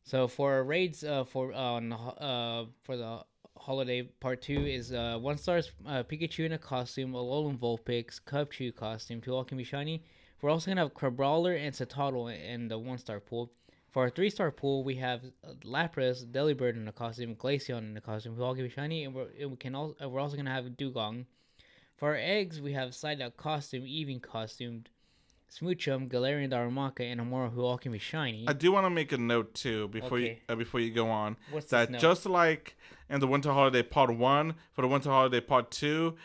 So 0.04 0.28
for 0.28 0.64
raids, 0.64 1.04
uh, 1.04 1.24
for 1.24 1.52
on 1.52 1.92
uh 1.92 2.66
for 2.82 2.96
the 2.96 3.24
holiday 3.58 4.02
part 4.02 4.42
two 4.42 4.66
is 4.66 4.92
uh 4.92 5.18
one 5.20 5.38
stars 5.38 5.70
uh, 5.86 6.02
Pikachu 6.02 6.44
in 6.44 6.52
a 6.52 6.58
costume, 6.58 7.12
Alolan 7.12 7.58
Vulpix, 7.58 8.20
Cubchoo 8.20 8.74
costume, 8.74 9.20
two 9.20 9.34
all 9.34 9.44
can 9.44 9.58
be 9.58 9.64
shiny. 9.64 10.02
We're 10.40 10.50
also 10.50 10.70
gonna 10.70 10.80
have 10.80 10.94
Crabrawler 10.94 11.56
and 11.56 11.72
Cetoddle 11.72 12.34
in 12.36 12.66
the 12.68 12.78
one 12.78 12.98
star 12.98 13.20
pool. 13.20 13.52
For 13.90 14.04
our 14.04 14.10
three 14.10 14.30
star 14.30 14.50
pool, 14.50 14.82
we 14.82 14.96
have 14.96 15.22
uh, 15.44 15.52
Lapras, 15.64 16.24
Delibird 16.24 16.76
in 16.76 16.88
a 16.88 16.92
costume, 16.92 17.36
Glaceon 17.36 17.90
in 17.90 17.96
a 17.96 18.00
costume, 18.00 18.34
who 18.34 18.42
all 18.42 18.54
can 18.54 18.64
be 18.64 18.70
shiny, 18.70 19.04
and 19.04 19.14
we're, 19.14 19.28
and 19.38 19.50
we 19.50 19.56
can 19.56 19.74
all, 19.74 19.94
uh, 20.02 20.08
we're 20.08 20.18
also 20.18 20.36
gonna 20.36 20.50
have 20.50 20.64
Dugong. 20.76 21.26
For 21.96 22.08
our 22.08 22.16
eggs, 22.16 22.60
we 22.60 22.72
have 22.72 22.90
Psyduck 22.90 23.36
costume, 23.36 23.84
Eevee 23.84 24.20
costumed, 24.20 24.88
Smoochum, 25.60 26.08
Galarian 26.08 26.50
Darumaka, 26.50 27.00
and 27.00 27.20
Amaura, 27.20 27.52
who 27.52 27.62
all 27.62 27.76
can 27.78 27.92
be 27.92 27.98
shiny. 27.98 28.46
I 28.48 28.52
do 28.54 28.72
want 28.72 28.86
to 28.86 28.90
make 28.90 29.12
a 29.12 29.18
note 29.18 29.54
too 29.54 29.88
before 29.88 30.18
you 30.18 30.36
uh, 30.48 30.54
before 30.54 30.80
you 30.80 30.90
go 30.90 31.08
on 31.10 31.36
What's 31.50 31.66
that 31.70 31.92
just 31.98 32.24
like 32.26 32.76
in 33.10 33.20
the 33.20 33.26
Winter 33.26 33.52
Holiday 33.52 33.82
Part 33.82 34.16
One, 34.16 34.54
for 34.72 34.82
the 34.82 34.88
Winter 34.88 35.10
Holiday 35.10 35.40
Part 35.40 35.70
Two, 35.70 36.16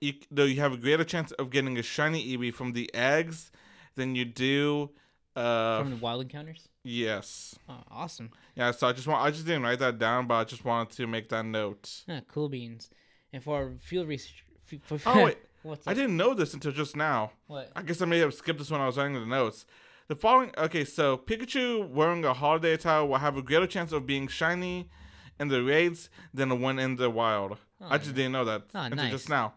you, 0.00 0.14
though 0.30 0.44
you 0.44 0.60
have 0.60 0.72
a 0.72 0.78
greater 0.78 1.04
chance 1.04 1.30
of 1.32 1.50
getting 1.50 1.76
a 1.78 1.82
shiny 1.82 2.24
Eevee 2.36 2.54
from 2.54 2.72
the 2.72 2.90
eggs 2.94 3.50
than 3.96 4.14
you 4.14 4.24
do. 4.24 4.90
Uh, 5.36 5.78
from 5.80 5.90
the 5.90 5.96
wild 5.96 6.22
encounters. 6.22 6.68
yes, 6.82 7.54
Oh, 7.68 7.82
awesome. 7.90 8.30
yeah. 8.56 8.70
So 8.72 8.86
I 8.88 8.92
just 8.92 9.06
want 9.06 9.20
I 9.22 9.30
just 9.30 9.44
didn't 9.46 9.62
write 9.62 9.78
that 9.80 9.98
down, 9.98 10.26
but 10.26 10.34
I 10.36 10.44
just 10.44 10.64
wanted 10.64 10.96
to 10.96 11.06
make 11.06 11.28
that 11.28 11.44
note. 11.44 12.02
Ah, 12.08 12.20
cool 12.28 12.48
beans. 12.48 12.88
And 13.32 13.42
for 13.44 13.74
field 13.80 14.08
research. 14.08 14.42
f- 14.72 14.80
For, 14.82 14.98
Oh 15.06 15.24
wait, 15.26 15.38
what's 15.62 15.86
I 15.86 15.94
didn't 15.94 16.16
know 16.16 16.34
this 16.34 16.54
until 16.54 16.72
just 16.72 16.96
now. 16.96 17.32
What? 17.46 17.70
I 17.76 17.82
guess 17.82 18.00
I 18.02 18.06
may 18.06 18.18
have 18.18 18.34
skipped 18.34 18.58
this 18.58 18.70
when 18.70 18.80
I 18.80 18.86
was 18.86 18.96
writing 18.96 19.14
the 19.14 19.26
notes. 19.26 19.66
The 20.08 20.16
following, 20.16 20.50
okay, 20.58 20.84
so 20.84 21.16
Pikachu 21.16 21.88
wearing 21.88 22.24
a 22.24 22.32
holiday 22.34 22.72
attire 22.72 23.04
will 23.04 23.18
have 23.18 23.36
a 23.36 23.42
greater 23.42 23.66
chance 23.66 23.92
of 23.92 24.06
being 24.06 24.26
shiny 24.26 24.88
in 25.38 25.48
the 25.48 25.62
raids 25.62 26.10
than 26.34 26.48
the 26.48 26.56
one 26.56 26.78
in 26.78 26.96
the 26.96 27.08
wild. 27.08 27.56
I 27.80 27.96
just 27.98 28.10
Oh, 28.10 28.14
didn't 28.14 28.32
know 28.32 28.44
that 28.44 28.62
Oh, 28.74 28.80
until 28.80 28.96
nice. 28.96 29.12
just 29.12 29.28
now. 29.28 29.54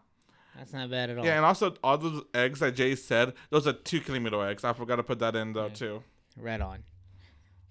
That's 0.56 0.72
not 0.72 0.88
bad 0.90 1.10
at 1.10 1.18
all. 1.18 1.24
Yeah, 1.24 1.36
and 1.36 1.44
also 1.44 1.74
all 1.82 1.98
those 1.98 2.22
eggs 2.32 2.60
that 2.60 2.76
Jay 2.76 2.94
said, 2.94 3.32
those 3.50 3.66
are 3.66 3.72
two 3.72 4.00
kilometer 4.00 4.40
eggs. 4.48 4.62
I 4.62 4.72
forgot 4.72 4.96
to 4.96 5.02
put 5.02 5.18
that 5.18 5.34
in 5.34 5.52
though 5.52 5.68
too. 5.70 6.02
Right 6.36 6.60
on. 6.60 6.84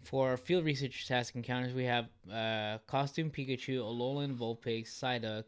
For 0.03 0.35
field 0.35 0.65
research 0.65 1.07
task 1.07 1.35
encounters, 1.35 1.73
we 1.73 1.85
have 1.85 2.09
uh, 2.29 2.79
Costume 2.87 3.29
Pikachu, 3.31 3.79
Alolan 3.79 4.35
Vulpix, 4.35 4.89
Psyduck, 4.89 5.45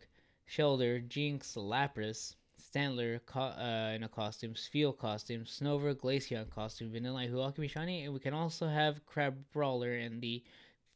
Shellder, 0.49 1.05
Jynx, 1.09 1.55
Lapras, 1.55 2.35
Stantler 2.75 3.20
co- 3.25 3.39
uh, 3.39 3.94
in 3.96 4.03
a 4.03 4.10
costume, 4.10 4.53
Spheal 4.53 4.98
costume, 4.98 5.46
Snover, 5.46 5.96
Glaceon 5.96 6.50
costume, 6.50 6.91
Vanilla, 6.91 7.25
who 7.25 7.39
all 7.39 7.51
can 7.51 7.62
be 7.62 7.67
shiny, 7.67 8.03
and 8.03 8.13
we 8.13 8.20
can 8.20 8.34
also 8.34 8.67
have 8.67 9.05
Crab 9.05 9.36
Brawler 9.53 9.94
in 9.94 10.20
the 10.20 10.44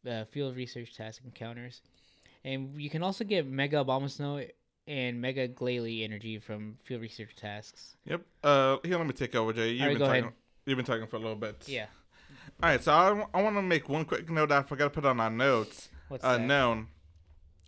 uh, 0.09 0.25
field 0.25 0.55
research 0.55 0.95
task 0.95 1.21
encounters. 1.23 1.81
And 2.43 2.79
you 2.79 2.89
can 2.89 3.03
also 3.03 3.23
get 3.23 3.47
Mega 3.47 3.83
Abomasnow 3.83 4.49
and 4.87 5.21
Mega 5.21 5.47
Glalie 5.47 6.03
energy 6.03 6.39
from 6.39 6.75
field 6.83 7.01
research 7.01 7.35
tasks. 7.35 7.95
Yep. 8.05 8.21
Uh, 8.43 8.77
here, 8.83 8.97
let 8.97 9.07
me 9.07 9.13
take 9.13 9.35
over, 9.35 9.53
Jay. 9.53 9.71
You've 9.71 9.81
Alright, 9.81 9.93
been 9.95 9.99
go 9.99 10.05
talking. 10.05 10.23
ahead. 10.23 10.33
You've 10.65 10.77
been 10.77 10.85
talking 10.85 11.07
for 11.07 11.17
a 11.17 11.19
little 11.19 11.35
bit. 11.35 11.63
Yeah. 11.67 11.85
All 12.61 12.69
right, 12.69 12.83
so 12.83 12.91
I, 12.91 13.25
I 13.33 13.41
want 13.41 13.55
to 13.55 13.61
make 13.61 13.89
one 13.89 14.05
quick 14.05 14.29
note 14.29 14.49
that 14.49 14.59
I 14.59 14.67
forgot 14.67 14.85
to 14.85 14.89
put 14.89 15.05
on 15.05 15.19
our 15.19 15.29
notes. 15.29 15.89
What's 16.09 16.23
uh, 16.23 16.37
that? 16.37 16.45
known 16.45 16.87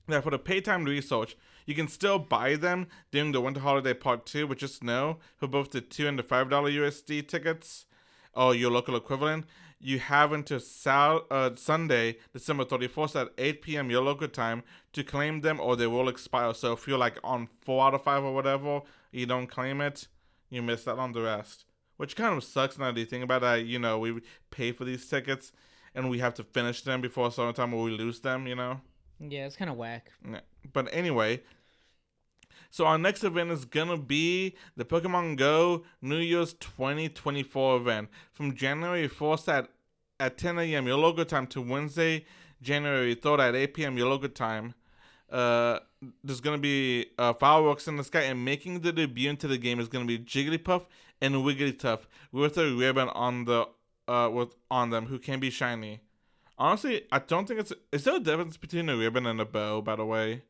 that 0.07 0.23
for 0.23 0.31
the 0.31 0.39
paytime 0.39 0.85
research, 0.85 1.37
you 1.65 1.75
can 1.75 1.87
still 1.87 2.19
buy 2.19 2.55
them 2.55 2.87
during 3.11 3.31
the 3.31 3.41
Winter 3.41 3.61
Holiday 3.61 3.93
Part 3.93 4.25
2, 4.25 4.47
but 4.47 4.57
just 4.57 4.83
know 4.83 5.17
for 5.37 5.47
both 5.47 5.71
the 5.71 5.81
2 5.81 6.07
and 6.07 6.19
the 6.19 6.23
$5 6.23 6.49
USD 6.49 7.27
tickets, 7.27 7.85
or 8.33 8.55
your 8.55 8.71
local 8.71 8.95
equivalent, 8.95 9.45
you 9.79 9.99
have 9.99 10.31
until 10.31 10.59
Sal- 10.59 11.25
uh, 11.31 11.51
Sunday, 11.55 12.17
December 12.33 12.65
31st 12.65 13.21
at 13.21 13.31
8 13.37 13.61
p.m. 13.61 13.89
your 13.89 14.03
local 14.03 14.27
time 14.27 14.63
to 14.93 15.03
claim 15.03 15.41
them 15.41 15.59
or 15.59 15.75
they 15.75 15.87
will 15.87 16.07
expire. 16.07 16.53
So 16.53 16.73
if 16.73 16.87
you're 16.87 16.97
like 16.97 17.17
on 17.23 17.47
four 17.61 17.85
out 17.85 17.95
of 17.95 18.03
five 18.03 18.23
or 18.23 18.33
whatever, 18.33 18.81
you 19.11 19.25
don't 19.25 19.47
claim 19.47 19.81
it, 19.81 20.07
you 20.49 20.61
miss 20.61 20.87
out 20.87 20.99
on 20.99 21.13
the 21.13 21.21
rest. 21.21 21.65
Which 21.97 22.15
kind 22.15 22.35
of 22.35 22.43
sucks 22.43 22.77
now 22.77 22.91
that 22.91 22.99
you 22.99 23.05
think 23.05 23.23
about 23.23 23.41
that. 23.41 23.65
You 23.65 23.79
know, 23.79 23.99
we 23.99 24.21
pay 24.49 24.71
for 24.71 24.85
these 24.85 25.07
tickets 25.07 25.51
and 25.93 26.09
we 26.09 26.19
have 26.19 26.33
to 26.35 26.43
finish 26.43 26.81
them 26.81 27.01
before 27.01 27.27
a 27.27 27.31
certain 27.31 27.53
time 27.53 27.73
or 27.73 27.83
we 27.83 27.91
lose 27.91 28.19
them, 28.21 28.47
you 28.47 28.55
know? 28.55 28.81
Yeah, 29.29 29.45
it's 29.45 29.55
kind 29.55 29.69
of 29.69 29.77
whack. 29.77 30.11
But 30.73 30.89
anyway, 30.91 31.41
so 32.71 32.85
our 32.85 32.97
next 32.97 33.23
event 33.23 33.51
is 33.51 33.65
gonna 33.65 33.97
be 33.97 34.55
the 34.75 34.85
Pokemon 34.85 35.37
Go 35.37 35.83
New 36.01 36.17
Year's 36.17 36.53
2024 36.53 37.77
event 37.77 38.09
from 38.31 38.55
January 38.55 39.07
4th 39.07 39.47
at 39.47 39.69
at 40.19 40.37
10 40.37 40.59
a.m. 40.59 40.87
your 40.87 40.97
local 40.97 41.25
time 41.25 41.47
to 41.47 41.61
Wednesday, 41.61 42.25
January 42.61 43.15
3rd 43.15 43.39
at 43.49 43.55
8 43.55 43.73
p.m. 43.73 43.97
your 43.97 44.07
local 44.07 44.29
time. 44.29 44.75
Uh, 45.31 45.79
there's 46.23 46.41
gonna 46.41 46.57
be 46.57 47.07
uh, 47.17 47.33
fireworks 47.33 47.87
in 47.87 47.97
the 47.97 48.03
sky, 48.03 48.21
and 48.21 48.43
making 48.43 48.81
the 48.81 48.91
debut 48.91 49.29
into 49.29 49.47
the 49.47 49.57
game 49.57 49.79
is 49.79 49.87
gonna 49.87 50.05
be 50.05 50.17
Jigglypuff 50.19 50.85
and 51.21 51.35
Wigglytuff 51.35 52.01
with 52.31 52.57
a 52.57 52.73
ribbon 52.73 53.09
on 53.09 53.45
the 53.45 53.67
uh 54.07 54.29
with 54.33 54.55
on 54.71 54.89
them 54.89 55.05
who 55.05 55.19
can 55.19 55.39
be 55.39 55.49
shiny. 55.49 56.01
Honestly, 56.61 57.07
I 57.11 57.17
don't 57.17 57.47
think 57.47 57.59
it's. 57.59 57.73
Is 57.91 58.03
there 58.03 58.17
a 58.17 58.19
difference 58.19 58.55
between 58.55 58.87
a 58.87 58.95
ribbon 58.95 59.25
and 59.25 59.41
a 59.41 59.45
bow? 59.45 59.81
By 59.81 59.95
the 59.95 60.05
way, 60.05 60.43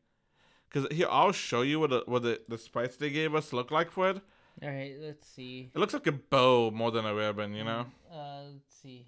because 0.68 0.86
here 0.92 1.06
I'll 1.10 1.32
show 1.32 1.62
you 1.62 1.80
what 1.80 1.88
the, 1.88 2.02
what 2.04 2.22
the 2.22 2.38
the 2.46 2.58
sprites 2.58 2.96
they 2.96 3.08
gave 3.08 3.34
us 3.34 3.50
look 3.54 3.70
like 3.70 3.90
for 3.90 4.10
it. 4.10 4.20
All 4.62 4.68
right, 4.68 4.94
let's 5.00 5.26
see. 5.26 5.70
It 5.74 5.78
looks 5.78 5.94
like 5.94 6.06
a 6.06 6.12
bow 6.12 6.70
more 6.70 6.90
than 6.90 7.06
a 7.06 7.14
ribbon, 7.14 7.54
you 7.54 7.64
know. 7.64 7.86
Uh, 8.12 8.42
let's 8.52 8.76
see. 8.82 9.06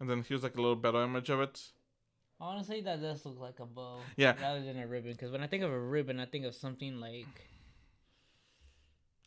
And 0.00 0.10
then 0.10 0.24
here's 0.28 0.42
like 0.42 0.56
a 0.56 0.60
little 0.60 0.74
better 0.74 1.04
image 1.04 1.30
of 1.30 1.40
it. 1.40 1.62
Honestly, 2.40 2.80
that 2.80 3.00
does 3.00 3.24
look 3.24 3.38
like 3.38 3.60
a 3.60 3.66
bow. 3.66 4.00
Yeah. 4.16 4.34
Rather 4.42 4.64
than 4.64 4.76
a 4.76 4.88
ribbon, 4.88 5.12
because 5.12 5.30
when 5.30 5.44
I 5.44 5.46
think 5.46 5.62
of 5.62 5.70
a 5.70 5.78
ribbon, 5.78 6.18
I 6.18 6.26
think 6.26 6.46
of 6.46 6.56
something 6.56 6.98
like. 6.98 7.48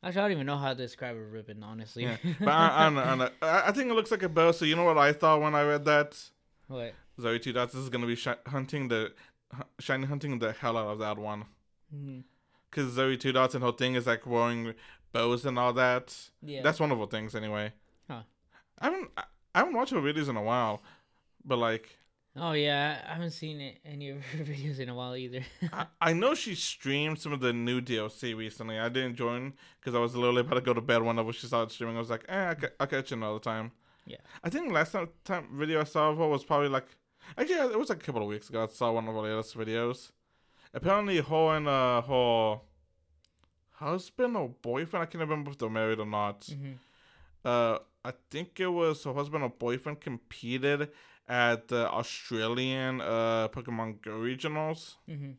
Actually, 0.05 0.19
I 0.19 0.23
don't 0.25 0.31
even 0.33 0.45
know 0.45 0.57
how 0.57 0.69
to 0.69 0.75
describe 0.75 1.15
a 1.15 1.19
ribbon, 1.19 1.63
honestly. 1.63 2.03
Yeah, 2.03 2.17
but 2.39 2.49
I, 2.49 2.81
I, 2.81 2.83
don't 2.85 2.93
know, 2.95 3.01
I, 3.01 3.05
don't 3.07 3.17
know. 3.17 3.29
I 3.41 3.71
think 3.71 3.89
it 3.89 3.95
looks 3.95 4.11
like 4.11 4.21
a 4.21 4.29
bow. 4.29 4.51
So 4.51 4.63
you 4.63 4.75
know 4.75 4.83
what 4.83 4.99
I 4.99 5.11
thought 5.13 5.41
when 5.41 5.55
I 5.55 5.63
read 5.63 5.83
that? 5.85 6.17
what? 6.67 6.93
Zoe 7.19 7.39
two 7.39 7.53
dots. 7.53 7.73
This 7.73 7.81
is 7.81 7.89
gonna 7.89 8.05
be 8.05 8.15
shi- 8.15 8.31
hunting 8.45 8.87
the 8.87 9.13
shiny 9.79 10.05
hunting 10.05 10.37
the 10.37 10.51
hell 10.51 10.77
out 10.77 10.87
of 10.87 10.99
that 10.99 11.17
one. 11.17 11.45
Mhm. 11.93 12.23
Cause 12.71 12.91
Zoe 12.91 13.17
two 13.17 13.31
dots 13.31 13.55
and 13.55 13.63
her 13.63 13.71
thing 13.71 13.95
is 13.95 14.05
like 14.05 14.27
wearing 14.27 14.73
bows 15.11 15.45
and 15.45 15.57
all 15.57 15.73
that. 15.73 16.15
Yeah. 16.41 16.61
That's 16.61 16.79
one 16.79 16.91
of 16.91 16.99
her 16.99 17.07
things 17.07 17.33
anyway. 17.35 17.71
Huh. 18.09 18.23
I 18.79 18.85
haven't 18.85 19.09
I 19.17 19.23
I 19.55 19.59
haven't 19.59 19.73
watched 19.73 19.91
her 19.93 20.01
videos 20.01 20.29
in 20.29 20.35
a 20.35 20.43
while, 20.43 20.83
but 21.43 21.57
like 21.57 21.97
Oh 22.37 22.51
yeah, 22.51 23.01
I 23.07 23.13
haven't 23.13 23.31
seen 23.31 23.61
it, 23.61 23.77
any 23.85 24.09
of 24.09 24.21
her 24.21 24.37
videos 24.43 24.79
in 24.79 24.89
a 24.89 24.95
while 24.95 25.15
either. 25.15 25.41
I, 25.71 25.85
I 26.01 26.13
know 26.13 26.35
she 26.35 26.53
streamed 26.53 27.19
some 27.19 27.31
of 27.31 27.39
the 27.39 27.53
new 27.53 27.79
DLC 27.79 28.33
recently. 28.33 28.77
I 28.77 28.89
didn't 28.89 29.15
join 29.15 29.53
because 29.79 29.95
I 29.95 29.99
was 29.99 30.15
literally 30.15 30.41
about 30.41 30.55
to 30.55 30.61
go 30.61 30.73
to 30.73 30.81
bed 30.81 31.01
whenever 31.01 31.31
she 31.31 31.47
started 31.47 31.71
streaming. 31.73 31.95
I 31.95 31.99
was 31.99 32.09
like, 32.09 32.25
eh, 32.27 32.53
I'll 32.79 32.87
catch 32.87 33.11
you 33.11 33.17
another 33.17 33.39
time. 33.39 33.71
Yeah. 34.05 34.17
I 34.43 34.49
think 34.49 34.71
last 34.71 34.91
time, 34.91 35.09
time 35.23 35.47
video 35.53 35.79
I 35.81 35.85
saw 35.85 36.09
of 36.11 36.17
her 36.17 36.27
was 36.27 36.43
probably 36.43 36.67
like, 36.69 36.87
actually, 37.37 37.55
it 37.55 37.79
was 37.79 37.89
like 37.89 37.99
a 38.03 38.05
couple 38.05 38.21
of 38.21 38.27
weeks 38.27 38.49
ago. 38.49 38.63
I 38.63 38.67
saw 38.67 38.91
one 38.91 39.07
of 39.07 39.15
her 39.15 39.21
latest 39.21 39.57
videos. 39.57 40.11
Apparently, 40.73 41.21
her 41.21 41.55
and 41.57 41.67
uh, 41.67 42.01
her 42.01 42.59
husband 43.73 44.35
or 44.37 44.49
boyfriend, 44.49 45.03
I 45.03 45.05
can't 45.05 45.21
remember 45.21 45.51
if 45.51 45.57
they're 45.57 45.69
married 45.69 45.99
or 45.99 46.05
not. 46.05 46.45
hmm 46.45 46.73
Uh, 47.43 47.79
I 48.03 48.13
think 48.31 48.59
it 48.59 48.67
was 48.67 49.03
her 49.03 49.13
husband 49.13 49.43
or 49.43 49.49
boyfriend 49.49 50.01
competed 50.01 50.89
at 51.27 51.67
the 51.67 51.89
Australian 51.89 53.01
uh 53.01 53.47
Pokemon 53.49 54.01
Go 54.01 54.11
regionals 54.11 54.95
hmm 55.07 55.31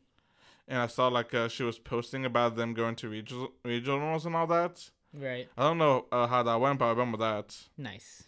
and 0.69 0.79
I 0.81 0.87
saw 0.89 1.09
like 1.09 1.33
uh, 1.33 1.49
she 1.49 1.63
was 1.63 1.79
posting 1.79 2.25
about 2.25 2.57
them 2.57 2.75
going 2.75 2.97
to 2.97 3.09
regional 3.09 3.53
regionals 3.65 4.27
and 4.27 4.35
all 4.35 4.49
that. 4.49 4.91
Right. 5.15 5.49
I 5.57 5.63
don't 5.63 5.79
know 5.79 6.07
uh, 6.11 6.27
how 6.27 6.43
that 6.43 6.61
went, 6.61 6.79
but 6.81 6.87
I 6.87 6.91
remember 6.91 7.19
that. 7.19 7.57
Nice. 7.79 8.25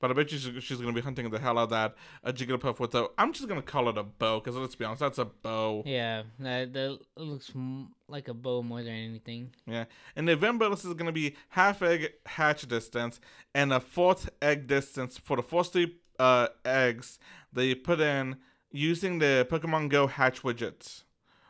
But 0.00 0.10
I 0.10 0.14
bet 0.14 0.32
you 0.32 0.38
she's, 0.38 0.64
she's 0.64 0.78
gonna 0.78 0.92
be 0.92 1.00
hunting 1.00 1.30
the 1.30 1.38
hell 1.38 1.58
out 1.58 1.64
of 1.64 1.70
that 1.70 1.94
a 2.24 2.32
Jigglypuff 2.32 2.80
with 2.80 2.94
a. 2.96 3.08
I'm 3.16 3.32
just 3.32 3.46
gonna 3.46 3.62
call 3.62 3.88
it 3.88 3.96
a 3.96 4.02
bow 4.02 4.40
because 4.40 4.56
let's 4.56 4.74
be 4.74 4.84
honest, 4.84 4.98
that's 5.00 5.18
a 5.18 5.26
bow. 5.26 5.84
Yeah, 5.86 6.24
that, 6.40 6.72
that 6.72 6.98
looks 7.16 7.52
m- 7.54 7.90
like 8.08 8.26
a 8.26 8.34
bow 8.34 8.64
more 8.64 8.82
than 8.82 8.94
anything. 8.94 9.54
Yeah, 9.64 9.84
and 10.16 10.26
the 10.26 10.34
bonus 10.34 10.84
is 10.84 10.94
gonna 10.94 11.12
be 11.12 11.36
half 11.50 11.82
egg 11.82 12.14
hatch 12.26 12.66
distance 12.66 13.20
and 13.54 13.72
a 13.72 13.78
fourth 13.78 14.28
egg 14.40 14.66
distance 14.66 15.18
for 15.18 15.36
the 15.36 15.42
first 15.42 15.72
three 15.72 15.94
uh, 16.18 16.48
eggs 16.64 17.18
that 17.52 17.64
you 17.66 17.76
put 17.76 18.00
in 18.00 18.36
using 18.70 19.18
the 19.18 19.46
Pokemon 19.50 19.88
Go 19.88 20.06
hatch 20.06 20.42
widget. 20.42 21.02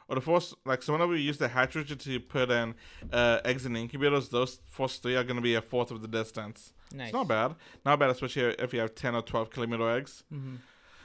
Or 0.09 0.17
the 0.17 0.21
first, 0.21 0.55
like, 0.67 0.83
so 0.83 0.93
whenever 0.93 1.15
you 1.15 1.23
use 1.23 1.39
the 1.39 1.49
hatch 1.49 1.75
widget 1.75 2.01
to 2.03 2.21
put 2.21 2.51
in 2.51 2.75
uh, 3.13 3.41
eggs 3.45 3.65
in 3.65 3.77
incubators, 3.77 4.29
those 4.29 4.61
first 4.69 5.03
three 5.03 5.17
are 5.17 5.25
going 5.25 5.37
to 5.37 5.43
be 5.43 5.55
a 5.55 5.63
fourth 5.63 5.91
of 5.91 6.03
the 6.03 6.09
distance. 6.09 6.73
Nice. 6.93 7.07
It's 7.09 7.15
not 7.15 7.29
bad. 7.29 7.55
Not 7.87 7.99
bad, 7.99 8.11
especially 8.11 8.43
if 8.59 8.75
you 8.75 8.81
have 8.81 8.95
10 8.95 9.15
or 9.15 9.23
12 9.23 9.51
kilometer 9.51 9.89
eggs. 9.91 10.25
hmm 10.29 10.57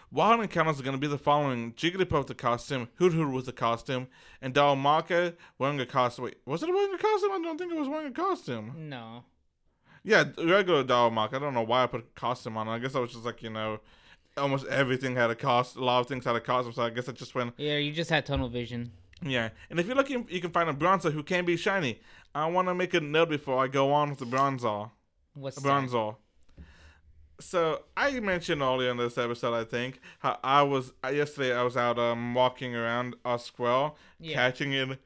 Wild 0.10 0.40
encounters 0.42 0.80
are 0.80 0.84
going 0.84 0.96
to 0.96 1.02
be 1.02 1.08
the 1.08 1.18
following 1.18 1.74
Jigglypuff 1.74 2.20
with 2.20 2.28
the 2.28 2.34
costume, 2.36 2.88
Hoothoot 2.98 3.34
with 3.34 3.46
the 3.46 3.52
costume, 3.52 4.08
and 4.42 4.54
Dalmaka 4.54 5.36
wearing 5.60 5.82
a 5.82 5.86
costume. 5.86 6.26
Wait, 6.26 6.38
was 6.46 6.64
it 6.64 6.70
wearing 6.74 6.94
a 6.94 6.98
costume? 6.98 7.32
I 7.34 7.40
don't 7.44 7.58
think 7.58 7.74
it 7.74 7.78
was 7.78 7.90
wearing 7.90 8.08
a 8.08 8.12
costume. 8.12 8.74
No. 8.90 9.26
Yeah, 10.08 10.24
regular 10.38 10.86
Dalmaka. 10.86 11.34
I 11.34 11.40
don't 11.40 11.54
know 11.54 11.64
why 11.64 11.84
I 11.84 11.88
put 11.88 12.16
costume 12.16 12.56
on. 12.56 12.68
I 12.70 12.80
guess 12.80 12.96
I 12.96 13.00
was 13.00 13.12
just 13.12 13.26
like, 13.26 13.44
you 13.44 13.50
know, 13.50 13.80
almost 14.38 14.66
everything 14.68 15.16
had 15.18 15.30
a 15.30 15.36
cost. 15.36 15.76
A 15.76 15.84
lot 15.84 16.00
of 16.00 16.08
things 16.08 16.24
had 16.24 16.36
a 16.36 16.40
costume, 16.40 16.72
so 16.72 16.84
I 16.84 16.90
guess 16.92 17.10
I 17.10 17.12
just 17.12 17.36
went, 17.36 17.54
Yeah, 17.58 17.78
you 17.78 17.92
just 17.92 18.10
had 18.10 18.26
tunnel 18.26 18.48
vision. 18.48 18.92
yeah. 19.22 19.50
And 19.70 19.80
if 19.82 19.86
you're 19.86 19.98
looking, 19.98 20.26
you 20.30 20.40
can 20.40 20.52
find 20.52 20.70
a 20.70 20.74
Bronzor 20.74 21.12
who 21.12 21.24
can 21.24 21.44
be 21.44 21.58
shiny. 21.58 22.00
I 22.34 22.46
want 22.46 22.70
to 22.70 22.74
make 22.76 22.94
a 22.94 23.02
note 23.02 23.30
before 23.30 23.62
I 23.62 23.68
go 23.68 23.92
on 23.92 24.10
with 24.12 24.20
the 24.20 24.26
Bronzor. 24.26 24.92
What's 25.34 25.58
A 25.58 25.62
that? 25.62 26.16
So 27.40 27.84
I 27.96 28.20
mentioned 28.20 28.62
earlier 28.62 28.90
in 28.90 28.98
this 28.98 29.18
episode, 29.18 29.54
I 29.54 29.64
think, 29.64 30.00
how 30.20 30.40
I 30.44 30.64
was 30.64 30.94
uh, 31.04 31.10
yesterday. 31.10 31.54
I 31.54 31.64
was 31.64 31.78
out 31.78 32.00
um 32.00 32.34
walking 32.34 32.76
around 32.76 33.16
a 33.26 33.38
squirrel, 33.38 33.98
Yeah. 34.20 34.34
catching 34.36 34.72
in, 34.74 34.98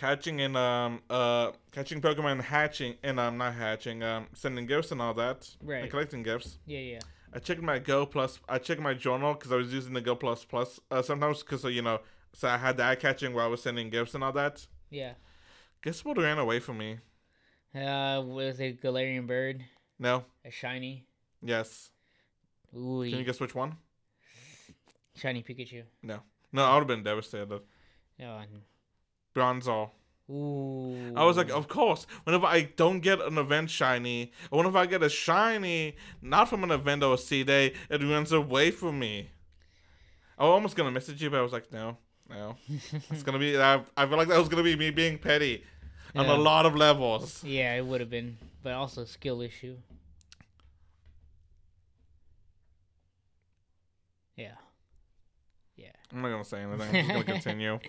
catching 0.00 0.40
and 0.40 0.56
um 0.56 1.02
uh 1.10 1.52
catching 1.72 2.00
Pokemon, 2.00 2.40
hatching 2.40 2.94
and 3.02 3.20
um 3.20 3.36
not 3.38 3.54
hatching 3.54 4.02
um 4.02 4.26
sending 4.34 4.66
gifts 4.66 4.90
and 4.92 5.00
all 5.02 5.14
that, 5.14 5.48
Right. 5.62 5.82
and 5.82 5.90
collecting 5.90 6.22
gifts. 6.22 6.58
Yeah, 6.66 6.80
yeah. 6.92 7.00
I 7.32 7.38
checked 7.38 7.62
my 7.62 7.78
Go 7.78 8.06
Plus. 8.06 8.40
I 8.48 8.58
checked 8.58 8.80
my 8.80 8.94
journal 8.94 9.34
because 9.34 9.52
I 9.52 9.56
was 9.56 9.72
using 9.72 9.92
the 9.92 10.00
Go 10.00 10.16
Plus 10.16 10.44
Plus 10.44 10.80
uh, 10.90 11.02
sometimes 11.02 11.42
because 11.42 11.62
you 11.64 11.82
know, 11.82 12.00
so 12.32 12.48
I 12.48 12.56
had 12.58 12.76
the 12.78 12.84
eye 12.84 12.96
catching 12.96 13.34
while 13.34 13.44
I 13.46 13.48
was 13.48 13.62
sending 13.62 13.90
gifts 13.90 14.14
and 14.14 14.24
all 14.24 14.32
that. 14.32 14.66
Yeah. 14.90 15.12
Guess 15.82 16.04
what 16.04 16.18
ran 16.18 16.38
away 16.38 16.58
from 16.60 16.78
me? 16.78 16.98
Uh, 17.74 18.20
was 18.24 18.58
it 18.58 18.82
Galarian 18.82 19.26
Bird? 19.26 19.64
No. 19.98 20.24
A 20.44 20.50
shiny? 20.50 21.06
Yes. 21.42 21.90
Ooh, 22.76 23.02
Can 23.08 23.18
you 23.18 23.24
guess 23.24 23.38
which 23.40 23.54
one? 23.54 23.76
shiny 25.16 25.42
Pikachu. 25.42 25.82
No, 26.02 26.20
no 26.52 26.64
I 26.64 26.72
would 26.74 26.80
have 26.80 26.86
been 26.88 27.02
devastated. 27.02 27.52
Oh, 27.52 27.60
Bronzor. 29.34 29.90
ooh. 30.30 31.12
I 31.16 31.24
was 31.24 31.36
like, 31.36 31.50
of 31.50 31.68
course. 31.68 32.06
Whenever 32.24 32.46
I 32.46 32.62
don't 32.62 33.00
get 33.00 33.20
an 33.20 33.38
event 33.38 33.70
shiny, 33.70 34.32
or 34.50 34.58
whenever 34.58 34.78
I 34.78 34.86
get 34.86 35.02
a 35.02 35.08
shiny, 35.08 35.96
not 36.22 36.48
from 36.48 36.62
an 36.64 36.70
event 36.70 37.02
or 37.02 37.14
a 37.14 37.18
C 37.18 37.42
day, 37.44 37.74
it 37.88 38.02
runs 38.02 38.32
away 38.32 38.70
from 38.70 38.98
me. 38.98 39.30
I 40.38 40.44
was 40.44 40.50
almost 40.52 40.76
gonna 40.76 40.90
message 40.90 41.22
you, 41.22 41.30
but 41.30 41.38
I 41.38 41.42
was 41.42 41.52
like, 41.52 41.70
no, 41.72 41.96
no. 42.28 42.56
It's 43.10 43.22
gonna 43.22 43.38
be. 43.38 43.58
I, 43.60 43.82
I 43.96 44.06
feel 44.06 44.16
like 44.16 44.28
that 44.28 44.38
was 44.38 44.48
gonna 44.48 44.62
be 44.62 44.76
me 44.76 44.90
being 44.90 45.18
petty 45.18 45.64
on 46.14 46.26
Yeah. 46.26 46.36
a 46.36 46.38
lot 46.38 46.64
of 46.66 46.74
levels. 46.76 47.42
Yeah, 47.44 47.74
it 47.74 47.84
would 47.86 48.00
have 48.00 48.10
been, 48.10 48.38
but 48.62 48.72
also 48.72 49.04
skill 49.04 49.42
issue. 49.42 49.76
Yeah. 54.36 54.54
Yeah. 55.76 55.88
I'm 56.12 56.22
not 56.22 56.30
gonna 56.30 56.44
say 56.44 56.62
anything. 56.62 56.88
I'm 56.88 56.92
just 56.94 57.08
gonna 57.08 57.24
continue. 57.24 57.78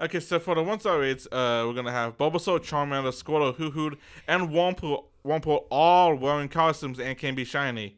Okay, 0.00 0.20
so 0.20 0.38
for 0.38 0.54
the 0.54 0.62
one 0.62 0.78
star 0.78 1.00
rates, 1.00 1.26
uh, 1.32 1.64
we're 1.66 1.74
gonna 1.74 1.90
have 1.90 2.16
Bulbasaur, 2.16 2.60
Charmander, 2.60 3.12
Squirtle, 3.12 3.54
Hoothoot, 3.56 3.96
and 4.28 4.50
Wurmple, 4.50 5.04
Wurmple 5.24 5.64
all 5.70 6.14
wearing 6.14 6.48
costumes 6.48 7.00
and 7.00 7.18
can 7.18 7.34
be 7.34 7.44
shiny. 7.44 7.96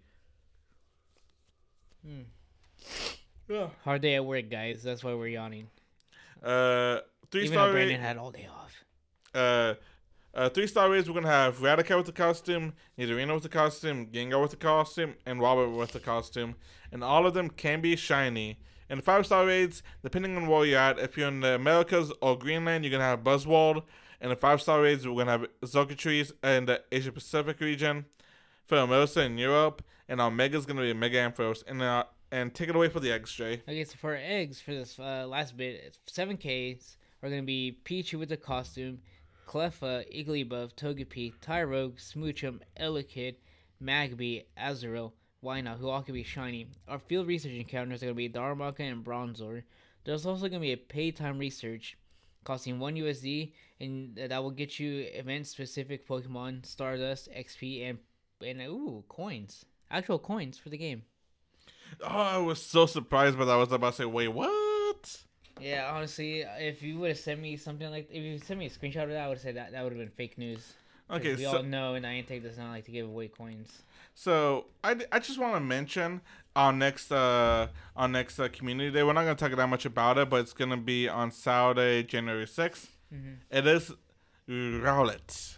Hmm. 2.04 2.22
Yeah. 3.48 3.68
Hard 3.84 4.00
day 4.00 4.14
at 4.14 4.24
work, 4.24 4.48
guys. 4.48 4.82
That's 4.82 5.04
why 5.04 5.12
we're 5.12 5.28
yawning. 5.28 5.68
Uh, 6.42 7.00
three 7.30 7.42
Even 7.42 7.52
star 7.54 7.68
though 7.68 7.74
rate. 7.74 7.86
Brandon 7.86 8.00
had 8.00 8.16
all 8.16 8.30
day 8.30 8.48
off. 8.50 8.72
Uh, 9.34 9.74
uh, 10.34 10.48
three 10.48 10.66
star 10.66 10.90
raids, 10.90 11.08
We're 11.08 11.14
gonna 11.14 11.28
have 11.28 11.58
Radica 11.58 11.96
with 11.96 12.06
the 12.06 12.12
costume, 12.12 12.74
Nidorino 12.98 13.34
with 13.34 13.42
the 13.42 13.48
costume, 13.48 14.06
Gengar 14.06 14.40
with 14.40 14.52
the 14.52 14.56
costume, 14.56 15.14
and 15.26 15.40
Robert 15.40 15.70
with 15.70 15.92
the 15.92 16.00
costume, 16.00 16.54
and 16.92 17.02
all 17.02 17.26
of 17.26 17.34
them 17.34 17.50
can 17.50 17.80
be 17.80 17.96
shiny. 17.96 18.58
And 18.88 19.02
five 19.02 19.26
star 19.26 19.46
raids, 19.46 19.82
depending 20.02 20.36
on 20.36 20.46
where 20.46 20.64
you're 20.64 20.78
at, 20.78 20.98
if 20.98 21.16
you're 21.16 21.28
in 21.28 21.40
the 21.40 21.54
Americas 21.54 22.12
or 22.20 22.36
Greenland, 22.38 22.84
you're 22.84 22.92
gonna 22.92 23.04
have 23.04 23.20
Buzzwole, 23.20 23.82
And 24.20 24.30
the 24.30 24.36
five 24.36 24.60
star 24.60 24.82
raids, 24.82 25.06
we're 25.06 25.24
gonna 25.24 25.30
have 25.32 25.46
Xurkitrees 25.62 26.32
in 26.44 26.66
the 26.66 26.82
Asia 26.92 27.10
Pacific 27.12 27.60
region, 27.60 28.04
Pheromosa 28.68 29.24
in 29.24 29.38
Europe, 29.38 29.82
and 30.08 30.20
our 30.20 30.30
Mega's 30.30 30.66
gonna 30.66 30.82
be 30.82 30.92
Mega 30.92 31.18
Ampharos. 31.18 31.62
And 31.66 31.82
uh, 31.82 32.04
and 32.32 32.54
take 32.54 32.68
it 32.68 32.76
away 32.76 32.88
for 32.88 33.00
the 33.00 33.10
eggs, 33.10 33.32
Jay. 33.32 33.62
Okay, 33.68 33.84
so 33.84 33.96
for 33.96 34.14
eggs 34.14 34.60
for 34.60 34.72
this 34.72 34.98
uh, 34.98 35.26
last 35.28 35.56
bit, 35.56 35.82
it's 35.84 35.98
seven 36.06 36.36
Ks 36.36 36.96
are 37.22 37.28
gonna 37.28 37.42
be 37.42 37.78
Pichu 37.84 38.18
with 38.18 38.28
the 38.28 38.36
costume, 38.36 39.00
Cleffa, 39.50 40.04
Igglybuff, 40.14 40.76
Togepi, 40.76 41.32
Tyrogue, 41.40 41.96
Smoochum, 41.96 42.60
Elekid, 42.80 43.34
Magby, 43.82 44.44
Azurill, 44.56 45.10
Wynaut, 45.42 45.78
who 45.78 45.88
all 45.88 46.02
be 46.02 46.22
shiny. 46.22 46.68
Our 46.86 47.00
field 47.00 47.26
research 47.26 47.54
encounters 47.54 48.00
are 48.00 48.06
gonna 48.06 48.14
be 48.14 48.28
Darumaka 48.28 48.78
and 48.80 49.04
Bronzor. 49.04 49.64
There's 50.04 50.24
also 50.24 50.46
gonna 50.46 50.60
be 50.60 50.70
a 50.70 50.76
paid 50.76 51.16
time 51.16 51.36
research 51.36 51.98
costing 52.44 52.78
one 52.78 52.94
USD, 52.94 53.52
and 53.80 54.14
that 54.14 54.40
will 54.40 54.52
get 54.52 54.78
you 54.78 55.00
event 55.12 55.48
specific 55.48 56.06
Pokemon, 56.06 56.64
Stardust, 56.64 57.28
XP, 57.36 57.90
and 57.90 57.98
and 58.46 58.60
ooh 58.70 59.02
coins, 59.08 59.64
actual 59.90 60.20
coins 60.20 60.58
for 60.58 60.68
the 60.68 60.78
game. 60.78 61.02
Oh, 62.02 62.06
I 62.06 62.38
was 62.38 62.62
so 62.62 62.86
surprised 62.86 63.36
that. 63.36 63.48
I 63.48 63.56
was 63.56 63.72
about 63.72 63.94
to 63.94 64.02
say, 64.02 64.04
wait, 64.04 64.28
what? 64.28 64.69
Yeah, 65.60 65.90
honestly, 65.92 66.44
if 66.58 66.82
you 66.82 66.98
would 66.98 67.10
have 67.10 67.18
sent 67.18 67.40
me 67.40 67.56
something 67.56 67.90
like 67.90 68.08
if 68.10 68.22
you 68.22 68.38
sent 68.38 68.58
me 68.58 68.66
a 68.66 68.70
screenshot 68.70 69.04
of 69.04 69.10
that, 69.10 69.24
I 69.24 69.28
would 69.28 69.36
have 69.36 69.42
said 69.42 69.56
that 69.56 69.72
that 69.72 69.82
would 69.82 69.92
have 69.92 69.98
been 69.98 70.08
fake 70.10 70.38
news. 70.38 70.72
Okay, 71.10 71.34
we 71.34 71.42
so 71.42 71.58
all 71.58 71.62
know 71.62 71.94
and 71.94 72.04
Niantic 72.04 72.42
does 72.42 72.56
not 72.56 72.70
like 72.70 72.84
to 72.84 72.92
give 72.92 73.06
away 73.06 73.28
coins. 73.28 73.82
So 74.14 74.66
I, 74.84 74.96
I 75.10 75.18
just 75.18 75.38
want 75.38 75.54
to 75.54 75.60
mention 75.60 76.20
our 76.54 76.72
next 76.72 77.10
uh 77.10 77.68
our 77.96 78.08
next 78.08 78.38
uh, 78.38 78.48
community 78.48 78.90
day. 78.90 79.02
We're 79.02 79.12
not 79.12 79.22
gonna 79.22 79.34
talk 79.34 79.54
that 79.56 79.68
much 79.68 79.84
about 79.86 80.18
it, 80.18 80.30
but 80.30 80.40
it's 80.40 80.52
gonna 80.52 80.76
be 80.76 81.08
on 81.08 81.30
Saturday, 81.30 82.02
January 82.04 82.46
6th 82.46 82.88
Mhm. 83.12 83.38
It 83.50 83.66
is 83.66 83.92
Rowlet, 84.48 85.56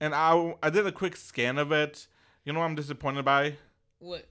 and 0.00 0.14
I 0.14 0.56
I 0.62 0.70
did 0.70 0.86
a 0.86 0.92
quick 0.92 1.16
scan 1.16 1.58
of 1.58 1.72
it. 1.72 2.06
You 2.44 2.52
know 2.52 2.60
what 2.60 2.66
I'm 2.66 2.74
disappointed 2.74 3.24
by? 3.24 3.56
What? 3.98 4.26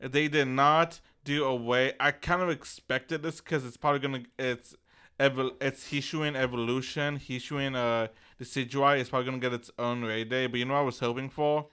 They 0.00 0.28
did 0.28 0.46
not 0.46 1.00
do 1.28 1.44
away. 1.44 1.92
I 2.00 2.10
kind 2.10 2.40
of 2.40 2.48
expected 2.48 3.22
this 3.22 3.40
because 3.40 3.66
it's 3.66 3.76
probably 3.76 4.00
gonna 4.00 4.22
it's 4.38 4.74
evol 5.20 5.50
it's 5.60 5.90
Hisuian 5.90 6.34
evolution. 6.36 7.18
Hisuian 7.18 7.76
uh 7.76 8.08
Decidueye 8.40 8.98
is 8.98 9.10
probably 9.10 9.26
gonna 9.26 9.38
get 9.38 9.52
its 9.52 9.70
own 9.78 10.02
raid 10.02 10.30
day. 10.30 10.46
But 10.46 10.58
you 10.58 10.64
know 10.64 10.74
what 10.74 10.80
I 10.80 10.84
was 10.84 11.00
hoping 11.00 11.28
for? 11.28 11.66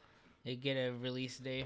They 0.44 0.56
get 0.58 0.76
a 0.76 0.92
release 0.92 1.38
day. 1.38 1.66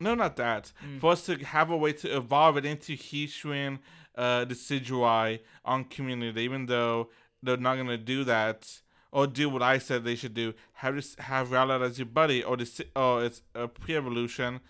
No, 0.00 0.14
not 0.14 0.36
that. 0.36 0.72
Mm. 0.84 1.00
For 1.00 1.12
us 1.12 1.26
to 1.26 1.36
have 1.36 1.70
a 1.70 1.76
way 1.76 1.92
to 1.92 2.16
evolve 2.16 2.56
it 2.56 2.64
into 2.64 2.96
Hisuian, 2.96 3.80
uh, 4.16 4.44
Decidueye 4.46 5.40
on 5.64 5.84
community, 5.84 6.42
even 6.42 6.66
though 6.66 7.10
they're 7.42 7.58
not 7.58 7.76
gonna 7.76 7.98
do 7.98 8.24
that 8.24 8.80
or 9.12 9.26
do 9.26 9.48
what 9.50 9.62
I 9.62 9.76
said 9.78 10.04
they 10.04 10.16
should 10.16 10.34
do. 10.34 10.54
Have 10.74 10.94
this 10.94 11.16
have 11.18 11.48
Rowlet 11.48 11.82
as 11.84 11.98
your 11.98 12.06
buddy, 12.06 12.42
or 12.42 12.56
the 12.56 12.86
or 12.96 13.24
it's 13.24 13.42
a 13.54 13.68
pre-evolution, 13.68 14.60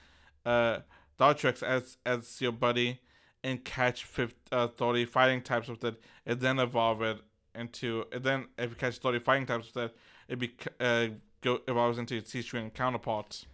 uh, 0.45 0.81
Dartrix 1.19 1.63
as 1.63 1.97
as 2.05 2.41
your 2.41 2.53
buddy, 2.53 3.01
and 3.43 3.65
catch 3.65 4.05
50, 4.05 4.37
uh, 4.53 4.69
30 4.69 5.05
fighting 5.07 5.43
types 5.43 5.69
with 5.69 5.85
it, 5.85 6.01
and 6.25 6.41
then 6.41 6.59
evolve 6.59 7.03
it 7.03 7.19
into. 7.55 8.05
And 8.13 8.23
then 8.23 8.47
if 8.59 8.71
you 8.71 8.77
catch 8.77 8.99
30 8.99 9.21
fighting 9.21 9.47
types 9.47 9.73
with 9.75 9.85
it, 9.85 9.97
it 10.29 10.39
be 10.39 10.55
uh 10.81 11.09
go 11.41 11.61
evolves 11.69 11.99
into 11.99 12.17
its 12.17 12.33
Hisuian 12.33 12.73
counterpart. 12.73 13.47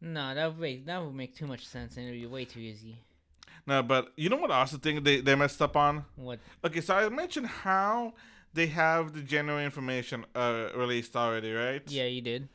No, 0.00 0.34
that 0.34 0.46
would 0.46 0.60
make 0.60 0.86
that 0.86 1.02
would 1.02 1.14
make 1.14 1.34
too 1.34 1.46
much 1.46 1.66
sense 1.66 1.96
and 1.96 2.06
it'd 2.08 2.20
be 2.20 2.26
way 2.26 2.44
too 2.44 2.60
easy. 2.60 2.98
No, 3.66 3.82
but 3.82 4.12
you 4.16 4.28
know 4.28 4.36
what 4.36 4.50
I 4.50 4.60
also 4.60 4.76
think 4.76 5.04
they, 5.04 5.20
they 5.20 5.34
messed 5.34 5.62
up 5.62 5.76
on? 5.76 6.04
What? 6.16 6.38
Okay, 6.62 6.82
so 6.82 6.94
I 6.94 7.08
mentioned 7.08 7.46
how 7.46 8.12
they 8.52 8.66
have 8.66 9.14
the 9.14 9.22
January 9.22 9.64
information 9.64 10.26
uh, 10.34 10.68
released 10.76 11.16
already, 11.16 11.52
right? 11.52 11.82
Yeah, 11.90 12.04
you 12.04 12.20
did. 12.20 12.48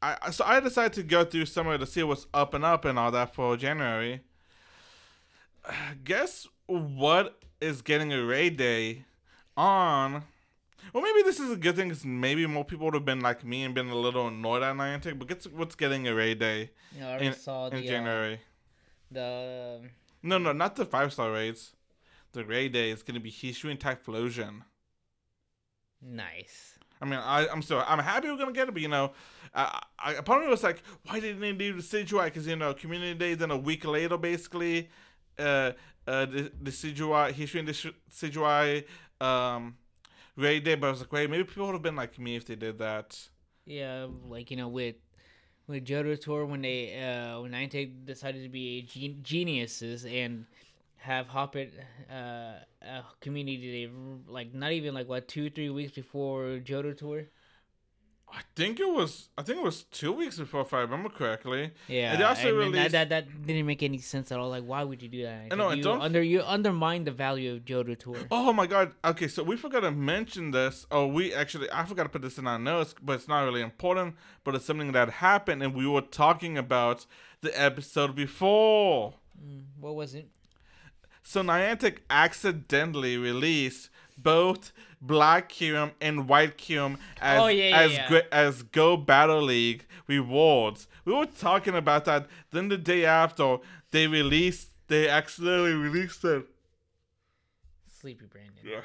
I 0.00 0.30
so 0.30 0.44
I 0.44 0.60
decided 0.60 0.92
to 0.94 1.02
go 1.02 1.24
through 1.24 1.46
somewhere 1.46 1.78
to 1.78 1.86
see 1.86 2.02
what's 2.02 2.26
up 2.32 2.54
and 2.54 2.64
up 2.64 2.84
and 2.84 2.98
all 2.98 3.10
that 3.10 3.34
for 3.34 3.56
January. 3.56 4.22
Guess 6.04 6.46
what 6.66 7.40
is 7.60 7.82
getting 7.82 8.12
a 8.12 8.24
raid 8.24 8.56
day 8.56 9.04
on? 9.56 10.24
Well, 10.92 11.02
maybe 11.02 11.22
this 11.22 11.40
is 11.40 11.50
a 11.50 11.56
good 11.56 11.76
thing 11.76 11.88
because 11.88 12.04
maybe 12.04 12.46
more 12.46 12.64
people 12.64 12.86
would 12.86 12.94
have 12.94 13.04
been 13.04 13.20
like 13.20 13.44
me 13.44 13.64
and 13.64 13.74
been 13.74 13.88
a 13.88 13.96
little 13.96 14.28
annoyed 14.28 14.62
at 14.62 14.76
Niantic. 14.76 15.18
But 15.18 15.28
guess 15.28 15.46
what's 15.46 15.74
getting 15.74 16.06
a 16.06 16.14
raid 16.14 16.38
day 16.38 16.70
You 16.92 17.00
know, 17.00 17.10
I 17.10 17.18
in, 17.18 17.32
saw 17.34 17.68
in 17.68 17.80
the 17.80 17.80
uh, 17.80 17.82
January? 17.82 18.40
the 19.10 19.90
No, 20.22 20.38
no, 20.38 20.52
not 20.52 20.76
the 20.76 20.84
five 20.86 21.12
star 21.12 21.32
raids. 21.32 21.74
The 22.32 22.44
raid 22.44 22.72
day 22.72 22.90
is 22.90 23.02
gonna 23.02 23.20
be 23.20 23.32
Hisuian 23.32 23.78
Typhlosion. 23.78 24.62
nice. 26.00 26.77
I 27.00 27.04
mean, 27.04 27.20
I, 27.22 27.46
I'm 27.48 27.62
still, 27.62 27.82
I'm 27.86 27.98
happy 27.98 28.28
we're 28.28 28.36
gonna 28.36 28.52
get 28.52 28.68
it, 28.68 28.72
but 28.72 28.82
you 28.82 28.88
know, 28.88 29.12
I, 29.54 29.82
I, 29.98 30.14
part 30.14 30.40
of 30.40 30.46
me 30.46 30.50
was 30.50 30.62
like, 30.62 30.82
why 31.04 31.20
didn't 31.20 31.40
they 31.40 31.52
do 31.52 31.80
the? 31.80 32.24
Because 32.24 32.46
you 32.46 32.56
know, 32.56 32.74
Community 32.74 33.14
Day, 33.14 33.34
then 33.34 33.50
a 33.50 33.56
week 33.56 33.84
later, 33.84 34.16
basically, 34.16 34.88
uh, 35.38 35.72
uh, 36.06 36.26
the 36.26 36.50
the 36.60 36.70
Decidueye, 36.70 37.32
Hisuian 37.32 37.68
Decidueye, 37.68 38.84
um, 39.24 39.76
raid 40.36 40.64
day. 40.64 40.74
But 40.74 40.88
I 40.88 40.90
was 40.90 41.00
like, 41.00 41.12
wait, 41.12 41.30
maybe 41.30 41.44
people 41.44 41.66
would 41.66 41.72
have 41.72 41.82
been 41.82 41.96
like 41.96 42.18
me 42.18 42.36
if 42.36 42.46
they 42.46 42.56
did 42.56 42.78
that. 42.78 43.28
Yeah, 43.66 44.06
like 44.26 44.50
you 44.50 44.56
know 44.56 44.68
with 44.68 44.96
with 45.66 45.84
Johto 45.84 46.18
Tour 46.18 46.46
when 46.46 46.62
they 46.62 46.98
uh 46.98 47.42
when 47.42 47.52
Niantic 47.52 48.06
decided 48.06 48.42
to 48.42 48.48
be 48.48 48.82
gen- 48.82 49.20
geniuses 49.22 50.04
and 50.06 50.46
have 50.98 51.26
Hoppip 51.28 51.70
uh 52.10 52.14
a 52.82 53.02
community 53.20 53.86
day 53.86 53.92
like 54.26 54.54
not 54.54 54.72
even 54.72 54.94
like 54.94 55.08
what 55.08 55.28
two 55.28 55.50
three 55.50 55.70
weeks 55.70 55.92
before 55.92 56.58
Johto 56.64 56.96
Tour. 56.96 57.24
I 58.30 58.42
think 58.54 58.78
it 58.78 58.86
was, 58.86 59.30
I 59.38 59.42
think 59.42 59.56
it 59.58 59.64
was 59.64 59.84
two 59.84 60.12
weeks 60.12 60.36
before, 60.36 60.60
if 60.60 60.74
I 60.74 60.80
remember 60.80 61.08
correctly. 61.08 61.70
Yeah, 61.88 62.14
they 62.14 62.24
also 62.24 62.48
and 62.48 62.58
released- 62.58 62.92
that, 62.92 63.08
that 63.08 63.26
that 63.26 63.46
didn't 63.46 63.64
make 63.64 63.82
any 63.82 63.96
sense 63.98 64.30
at 64.30 64.38
all. 64.38 64.50
Like, 64.50 64.64
why 64.64 64.84
would 64.84 65.00
you 65.02 65.08
do 65.08 65.22
that? 65.22 65.46
I 65.50 65.54
know, 65.54 65.70
you 65.70 65.82
don't- 65.82 66.02
under 66.02 66.22
you 66.22 66.42
undermine 66.42 67.04
the 67.04 67.10
value 67.10 67.54
of 67.54 67.64
Johto 67.64 67.98
Tour. 67.98 68.18
Oh 68.30 68.52
my 68.52 68.66
god. 68.66 68.92
Okay, 69.02 69.28
so 69.28 69.42
we 69.42 69.56
forgot 69.56 69.80
to 69.80 69.90
mention 69.90 70.50
this. 70.50 70.86
Oh, 70.90 71.06
we 71.06 71.32
actually 71.32 71.70
I 71.72 71.86
forgot 71.86 72.02
to 72.02 72.10
put 72.10 72.20
this 72.20 72.36
in 72.36 72.46
our 72.46 72.58
notes, 72.58 72.94
but 73.02 73.14
it's 73.14 73.28
not 73.28 73.44
really 73.44 73.62
important, 73.62 74.16
but 74.44 74.54
it's 74.54 74.66
something 74.66 74.92
that 74.92 75.08
happened 75.08 75.62
and 75.62 75.74
we 75.74 75.86
were 75.86 76.02
talking 76.02 76.58
about 76.58 77.06
the 77.40 77.58
episode 77.58 78.14
before. 78.14 79.14
Mm, 79.42 79.62
what 79.80 79.94
was 79.94 80.14
it? 80.14 80.28
So 81.28 81.42
Niantic 81.42 81.98
accidentally 82.08 83.18
released 83.18 83.90
both 84.16 84.72
Black 85.02 85.50
Kyurem 85.52 85.92
and 86.00 86.26
White 86.26 86.56
Kyurem 86.56 86.96
as 87.20 87.38
Oh, 87.42 87.48
yeah, 87.48 87.68
yeah, 87.68 87.78
as 87.80 87.92
yeah. 87.92 88.08
gre- 88.08 88.28
as 88.32 88.62
Go 88.62 88.96
Battle 88.96 89.42
League 89.42 89.84
rewards. 90.06 90.88
We 91.04 91.12
were 91.12 91.26
talking 91.26 91.74
about 91.74 92.06
that. 92.06 92.28
Then 92.50 92.68
the 92.68 92.78
day 92.78 93.04
after 93.04 93.58
they 93.90 94.06
released, 94.06 94.68
they 94.86 95.06
accidentally 95.06 95.74
released 95.74 96.24
it. 96.24 96.46
Sleepy 98.00 98.24
Brandon. 98.24 98.54
Yeah. 98.64 98.80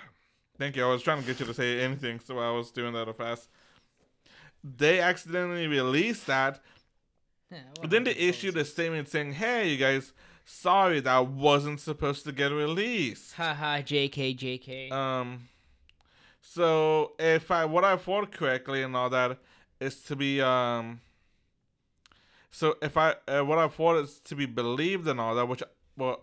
Thank 0.57 0.75
you. 0.75 0.83
I 0.83 0.89
was 0.89 1.01
trying 1.01 1.21
to 1.21 1.25
get 1.25 1.39
you 1.39 1.45
to 1.45 1.53
say 1.53 1.79
anything, 1.79 2.19
so 2.19 2.39
I 2.39 2.51
was 2.51 2.71
doing 2.71 2.91
that 2.91 3.15
fast. 3.15 3.47
They 4.61 4.99
accidentally 4.99 5.67
released 5.67 6.27
that. 6.27 6.61
Yeah, 7.49 7.59
But 7.79 7.89
then 7.89 8.03
they 8.03 8.15
issued 8.15 8.57
a 8.57 8.65
statement 8.65 9.07
saying, 9.07 9.31
"Hey, 9.33 9.69
you 9.69 9.77
guys, 9.77 10.11
sorry 10.45 10.99
that 11.01 11.27
wasn't 11.27 11.79
supposed 11.79 12.23
to 12.25 12.31
get 12.31 12.51
released." 12.51 13.33
Haha, 13.33 13.77
JK, 13.77 14.37
JK. 14.37 14.91
Um. 14.91 15.49
So 16.41 17.13
if 17.19 17.49
I 17.51 17.65
what 17.65 17.83
I've 17.83 18.01
thought 18.01 18.31
correctly 18.31 18.83
and 18.83 18.95
all 18.95 19.09
that 19.09 19.39
is 19.79 20.01
to 20.03 20.15
be 20.15 20.41
um. 20.41 21.01
So 22.51 22.77
if 22.81 22.97
I 22.97 23.15
uh, 23.27 23.41
what 23.41 23.57
I've 23.57 23.73
thought 23.73 23.97
is 24.03 24.19
to 24.25 24.35
be 24.35 24.45
believed 24.45 25.07
and 25.07 25.19
all 25.19 25.35
that, 25.35 25.47
which 25.47 25.63
well, 25.97 26.21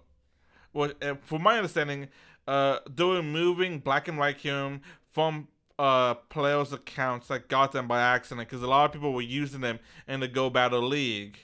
well, 0.72 0.92
uh, 1.02 1.14
from 1.20 1.42
my 1.42 1.56
understanding, 1.56 2.08
uh, 2.46 2.78
they're 2.88 3.06
removing 3.06 3.78
black 3.80 4.08
and 4.08 4.18
white 4.18 4.38
Kyurem 4.38 4.80
from 5.12 5.48
uh 5.78 6.14
players' 6.14 6.72
accounts 6.72 7.28
that 7.28 7.48
got 7.48 7.72
them 7.72 7.88
by 7.88 8.00
accident 8.02 8.48
because 8.48 8.62
a 8.62 8.66
lot 8.66 8.84
of 8.84 8.92
people 8.92 9.12
were 9.12 9.22
using 9.22 9.62
them 9.62 9.78
in 10.06 10.20
the 10.20 10.28
Go 10.28 10.50
Battle 10.50 10.82
League 10.82 11.38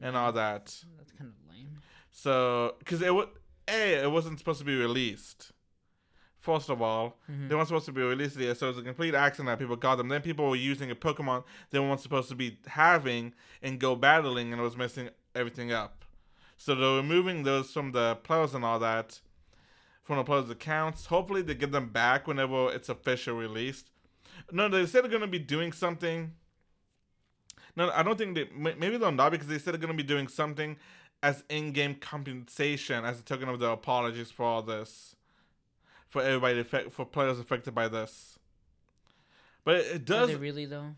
and 0.00 0.16
all 0.16 0.32
that. 0.32 0.64
That's 0.96 1.12
kind 1.12 1.30
of 1.30 1.54
lame. 1.54 1.78
So 2.16 2.76
because 2.78 3.02
it 3.02 3.12
was 3.12 3.26
a 3.68 4.04
it 4.04 4.10
wasn't 4.10 4.38
supposed 4.38 4.60
to 4.60 4.64
be 4.64 4.76
released. 4.78 5.50
First 6.38 6.70
of 6.70 6.80
all, 6.80 7.18
Mhm. 7.28 7.48
they 7.48 7.54
weren't 7.54 7.66
supposed 7.68 7.86
to 7.86 7.92
be 7.92 8.02
released 8.02 8.36
yet, 8.36 8.56
so 8.56 8.66
it 8.66 8.70
was 8.70 8.78
a 8.78 8.82
complete 8.82 9.14
accident 9.14 9.48
that 9.48 9.58
people 9.58 9.76
got 9.76 9.96
them. 9.96 10.08
Then 10.08 10.22
people 10.22 10.48
were 10.48 10.56
using 10.56 10.90
a 10.90 10.94
Pokemon 10.94 11.42
they 11.70 11.80
weren't 11.80 12.00
supposed 12.00 12.28
to 12.28 12.34
be 12.36 12.58
having 12.66 13.34
and 13.62 13.80
go 13.80 13.96
battling, 13.96 14.52
and 14.52 14.60
it 14.60 14.64
was 14.64 14.76
messing 14.76 15.10
everything 15.34 15.72
up. 15.72 16.04
So 16.56 16.74
they're 16.76 16.96
removing 16.96 17.42
those 17.42 17.72
from 17.72 17.90
the 17.92 18.14
players 18.22 18.54
and 18.54 18.64
all 18.64 18.78
that 18.78 19.20
from 20.04 20.18
the 20.18 20.24
players' 20.24 20.48
accounts. 20.50 21.06
Hopefully, 21.06 21.42
they 21.42 21.54
get 21.54 21.72
them 21.72 21.88
back 21.88 22.28
whenever 22.28 22.70
it's 22.72 22.88
officially 22.88 23.40
released. 23.40 23.90
No, 24.52 24.68
they 24.68 24.86
said 24.86 25.02
they're 25.02 25.10
gonna 25.10 25.26
be 25.26 25.38
doing 25.40 25.72
something. 25.72 26.36
No, 27.74 27.90
I 27.90 28.04
don't 28.04 28.16
think 28.16 28.36
they. 28.36 28.44
Maybe 28.54 28.98
they're 28.98 29.10
not 29.10 29.32
because 29.32 29.48
they 29.48 29.58
said 29.58 29.72
they're 29.74 29.80
gonna 29.80 29.94
be 29.94 30.02
doing 30.04 30.28
something 30.28 30.76
as 31.24 31.42
in-game 31.48 31.94
compensation 31.94 33.02
as 33.02 33.18
a 33.18 33.22
token 33.22 33.48
of 33.48 33.58
their 33.58 33.70
apologies 33.70 34.30
for 34.30 34.44
all 34.44 34.60
this, 34.60 35.16
for 36.10 36.20
everybody 36.20 36.60
affect, 36.60 36.92
for 36.92 37.06
players 37.06 37.40
affected 37.40 37.74
by 37.74 37.88
this. 37.88 38.38
But 39.64 39.76
it 39.76 40.04
Does 40.04 40.28
does 40.28 40.30
it 40.36 40.40
really 40.40 40.66
though? 40.66 40.96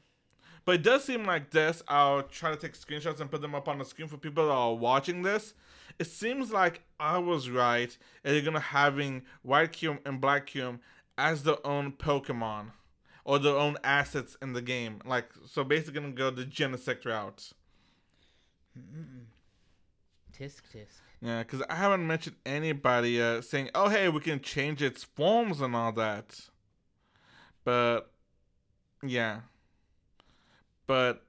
But 0.64 0.74
it 0.74 0.82
does 0.82 1.04
seem 1.04 1.24
like 1.24 1.52
this. 1.52 1.80
I'll 1.86 2.24
try 2.24 2.50
to 2.50 2.56
take 2.56 2.76
screenshots 2.76 3.20
and 3.20 3.30
put 3.30 3.40
them 3.40 3.54
up 3.54 3.68
on 3.68 3.78
the 3.78 3.84
screen 3.84 4.08
for 4.08 4.16
people 4.16 4.48
that 4.48 4.52
are 4.52 4.74
watching 4.74 5.22
this. 5.22 5.54
It 6.00 6.08
seems 6.08 6.50
like 6.50 6.82
I 6.98 7.18
was 7.18 7.48
right, 7.48 7.96
and 8.24 8.34
they're 8.34 8.42
gonna 8.42 8.58
having 8.58 9.22
White 9.42 9.74
Kyurem 9.74 10.00
and 10.04 10.20
Black 10.20 10.48
Kyurem 10.48 10.80
as 11.16 11.44
their 11.44 11.64
own 11.64 11.92
Pokemon 11.92 12.72
or 13.24 13.38
their 13.38 13.54
own 13.54 13.76
assets 13.84 14.36
in 14.42 14.54
the 14.54 14.62
game. 14.62 15.02
Like 15.04 15.30
so, 15.46 15.62
basically 15.62 16.00
gonna 16.00 16.12
go 16.12 16.30
the 16.30 16.44
Genesect 16.44 17.04
route. 17.04 17.52
Tisk 20.38 20.62
tisk. 20.72 21.00
Yeah, 21.20 21.42
because 21.42 21.62
I 21.70 21.74
haven't 21.76 22.06
mentioned 22.06 22.36
anybody 22.44 23.20
uh, 23.20 23.40
saying, 23.40 23.70
"Oh, 23.74 23.88
hey, 23.88 24.08
we 24.08 24.20
can 24.20 24.40
change 24.40 24.82
its 24.82 25.02
forms 25.04 25.60
and 25.60 25.74
all 25.74 25.92
that." 25.92 26.38
But 27.64 28.10
yeah, 29.02 29.40
but 30.86 31.24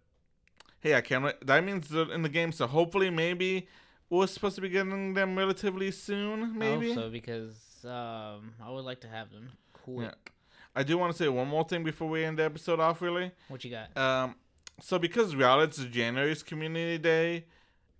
hey, 0.79 0.95
I 0.95 1.01
can't. 1.01 1.33
That 1.45 1.63
means 1.63 1.89
they're 1.89 2.11
in 2.11 2.21
the 2.21 2.29
game, 2.29 2.51
so 2.51 2.67
hopefully, 2.67 3.09
maybe 3.09 3.67
we're 4.09 4.27
supposed 4.27 4.55
to 4.55 4.61
be 4.61 4.69
getting 4.69 5.13
them 5.13 5.37
relatively 5.37 5.91
soon. 5.91 6.57
Maybe. 6.57 6.91
I 6.91 6.95
hope 6.95 7.03
so 7.05 7.09
because 7.09 7.85
um, 7.85 8.53
I 8.63 8.69
would 8.69 8.85
like 8.85 9.01
to 9.01 9.07
have 9.07 9.31
them 9.31 9.51
quick. 9.73 10.33
I 10.75 10.83
do 10.83 10.97
want 10.97 11.11
to 11.11 11.17
say 11.17 11.27
one 11.27 11.47
more 11.47 11.63
thing 11.63 11.83
before 11.83 12.07
we 12.07 12.23
end 12.23 12.37
the 12.37 12.43
episode 12.43 12.79
off. 12.79 13.01
Really, 13.01 13.31
What 13.47 13.63
you 13.63 13.71
got? 13.71 13.97
um, 13.97 14.35
so 14.79 14.99
because 14.99 15.35
Reality 15.35 15.81
is 15.81 15.87
January's 15.89 16.43
Community 16.43 16.99
Day, 16.99 17.45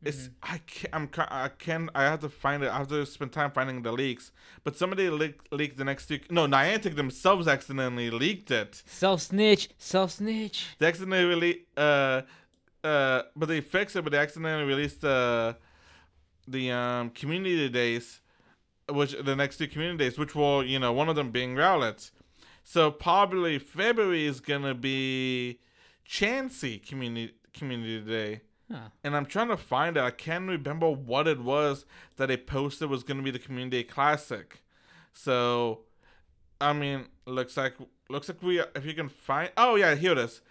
it's 0.04 0.30
I 0.44 0.60
can't 0.60 0.94
I'm 0.94 1.10
I 1.30 1.50
can 1.50 1.90
I 1.96 2.04
have 2.04 2.20
to 2.20 2.30
find 2.30 2.64
it. 2.64 2.70
I 2.70 2.78
have 2.78 2.88
to 2.90 3.06
spend 3.06 3.32
time 3.32 3.52
finding 3.52 3.82
the 3.82 3.92
leaks. 3.92 4.32
But 4.64 4.78
somebody 4.78 5.10
leaked, 5.10 5.52
leaked 5.52 5.78
the 5.78 5.86
next 5.86 6.10
week. 6.10 6.32
No, 6.32 6.46
Niantic 6.46 6.96
themselves 6.96 7.48
accidentally 7.48 8.12
leaked 8.12 8.52
it. 8.52 8.84
Self 8.86 9.22
snitch. 9.22 9.70
Self 9.78 10.12
snitch. 10.12 10.68
They 10.78 10.88
accidentally 10.88 11.26
really 11.26 11.66
uh 11.76 12.22
uh 12.84 13.24
but 13.36 13.48
they 13.48 13.62
fixed 13.62 13.96
it. 13.96 14.04
But 14.04 14.12
they 14.12 14.20
accidentally 14.20 14.66
released 14.66 15.02
the 15.02 15.58
the 16.48 16.72
um 16.72 17.10
community 17.10 17.68
days, 17.70 18.22
which 18.90 19.16
the 19.20 19.36
next 19.36 19.58
two 19.58 19.68
community 19.68 19.98
days, 20.06 20.20
which 20.20 20.36
will 20.36 20.64
you 20.64 20.78
know 20.78 20.94
one 20.94 21.10
of 21.10 21.16
them 21.16 21.32
being 21.32 21.56
Rowlet. 21.56 22.12
So 22.64 22.92
probably 22.92 23.58
February 23.58 24.26
is 24.28 24.42
gonna 24.42 24.76
be 24.76 25.60
Chansey 26.08 26.86
community 26.86 27.34
community 27.54 28.00
day. 28.02 28.42
Huh. 28.72 28.90
And 29.04 29.16
I'm 29.16 29.26
trying 29.26 29.48
to 29.48 29.58
find 29.58 29.96
it. 29.96 30.02
I 30.02 30.12
can't 30.12 30.48
remember 30.48 30.90
what 30.90 31.28
it 31.28 31.40
was 31.40 31.86
that 32.18 32.28
they 32.28 32.38
posted 32.38 32.90
was 32.90 33.04
going 33.04 33.18
to 33.18 33.24
be 33.24 33.32
the 33.32 33.40
community 33.40 33.84
classic. 33.84 34.64
So, 35.14 35.82
I 36.60 36.74
mean, 36.74 37.06
looks 37.26 37.56
like 37.56 37.76
looks 38.10 38.28
like 38.28 38.44
we 38.44 38.60
if 38.60 38.86
you 38.86 38.94
can 38.94 39.10
find. 39.10 39.52
Oh 39.58 39.76
yeah, 39.76 39.96
here 39.96 40.12
it 40.12 40.18
is. 40.18 40.42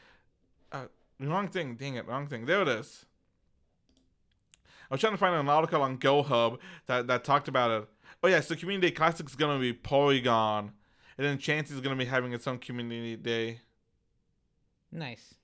Uh, 0.73 0.87
wrong 1.21 1.49
thing. 1.49 1.77
Dang 1.77 1.97
it, 1.97 2.07
wrong 2.07 2.27
thing. 2.27 2.47
There 2.47 2.63
it 2.63 2.69
is. 2.69 3.05
I 4.91 4.95
was 4.95 5.01
trying 5.01 5.15
to 5.15 5.19
find 5.19 5.35
an 5.35 5.49
article 5.49 5.83
on 5.83 5.99
GoHub 5.99 6.59
that 6.87 7.07
that 7.09 7.25
talked 7.25 7.49
about 7.49 7.71
it. 7.71 7.89
Oh 8.23 8.29
yeah, 8.29 8.41
so 8.41 8.57
community 8.57 8.93
classic 8.93 9.29
is 9.29 9.37
going 9.37 9.57
to 9.57 9.61
be 9.61 9.79
Porygon, 9.79 10.71
and 11.19 11.27
then 11.27 11.39
Chansey 11.39 11.73
is 11.73 11.81
going 11.81 11.97
to 11.97 12.03
be 12.03 12.09
having 12.09 12.33
its 12.33 12.47
own 12.47 12.59
community 12.59 13.17
day. 13.17 13.61
Nice. 14.91 15.35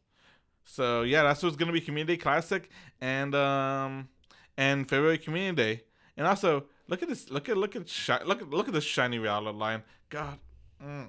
So 0.64 1.02
yeah, 1.02 1.22
that's 1.22 1.42
what's 1.42 1.56
gonna 1.56 1.72
be 1.72 1.80
Community 1.80 2.16
Classic 2.16 2.68
and 3.00 3.34
um 3.34 4.08
and 4.56 4.88
February 4.88 5.18
Community 5.18 5.56
Day. 5.76 5.82
And 6.16 6.26
also 6.26 6.64
look 6.88 7.02
at 7.02 7.08
this 7.08 7.30
look 7.30 7.48
at 7.48 7.56
look 7.56 7.74
at 7.76 7.88
shi- 7.88 8.24
look 8.24 8.42
at 8.42 8.50
look 8.50 8.68
at 8.68 8.74
this 8.74 8.84
shiny 8.84 9.18
Rowlet 9.18 9.58
line. 9.58 9.82
God. 10.08 10.38
Mm. 10.82 11.08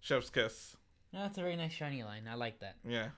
Chef's 0.00 0.30
kiss. 0.30 0.76
That's 1.12 1.38
a 1.38 1.40
very 1.42 1.56
nice 1.56 1.72
shiny 1.72 2.02
line. 2.04 2.28
I 2.30 2.34
like 2.34 2.60
that. 2.60 2.76
Yeah. 2.86 3.08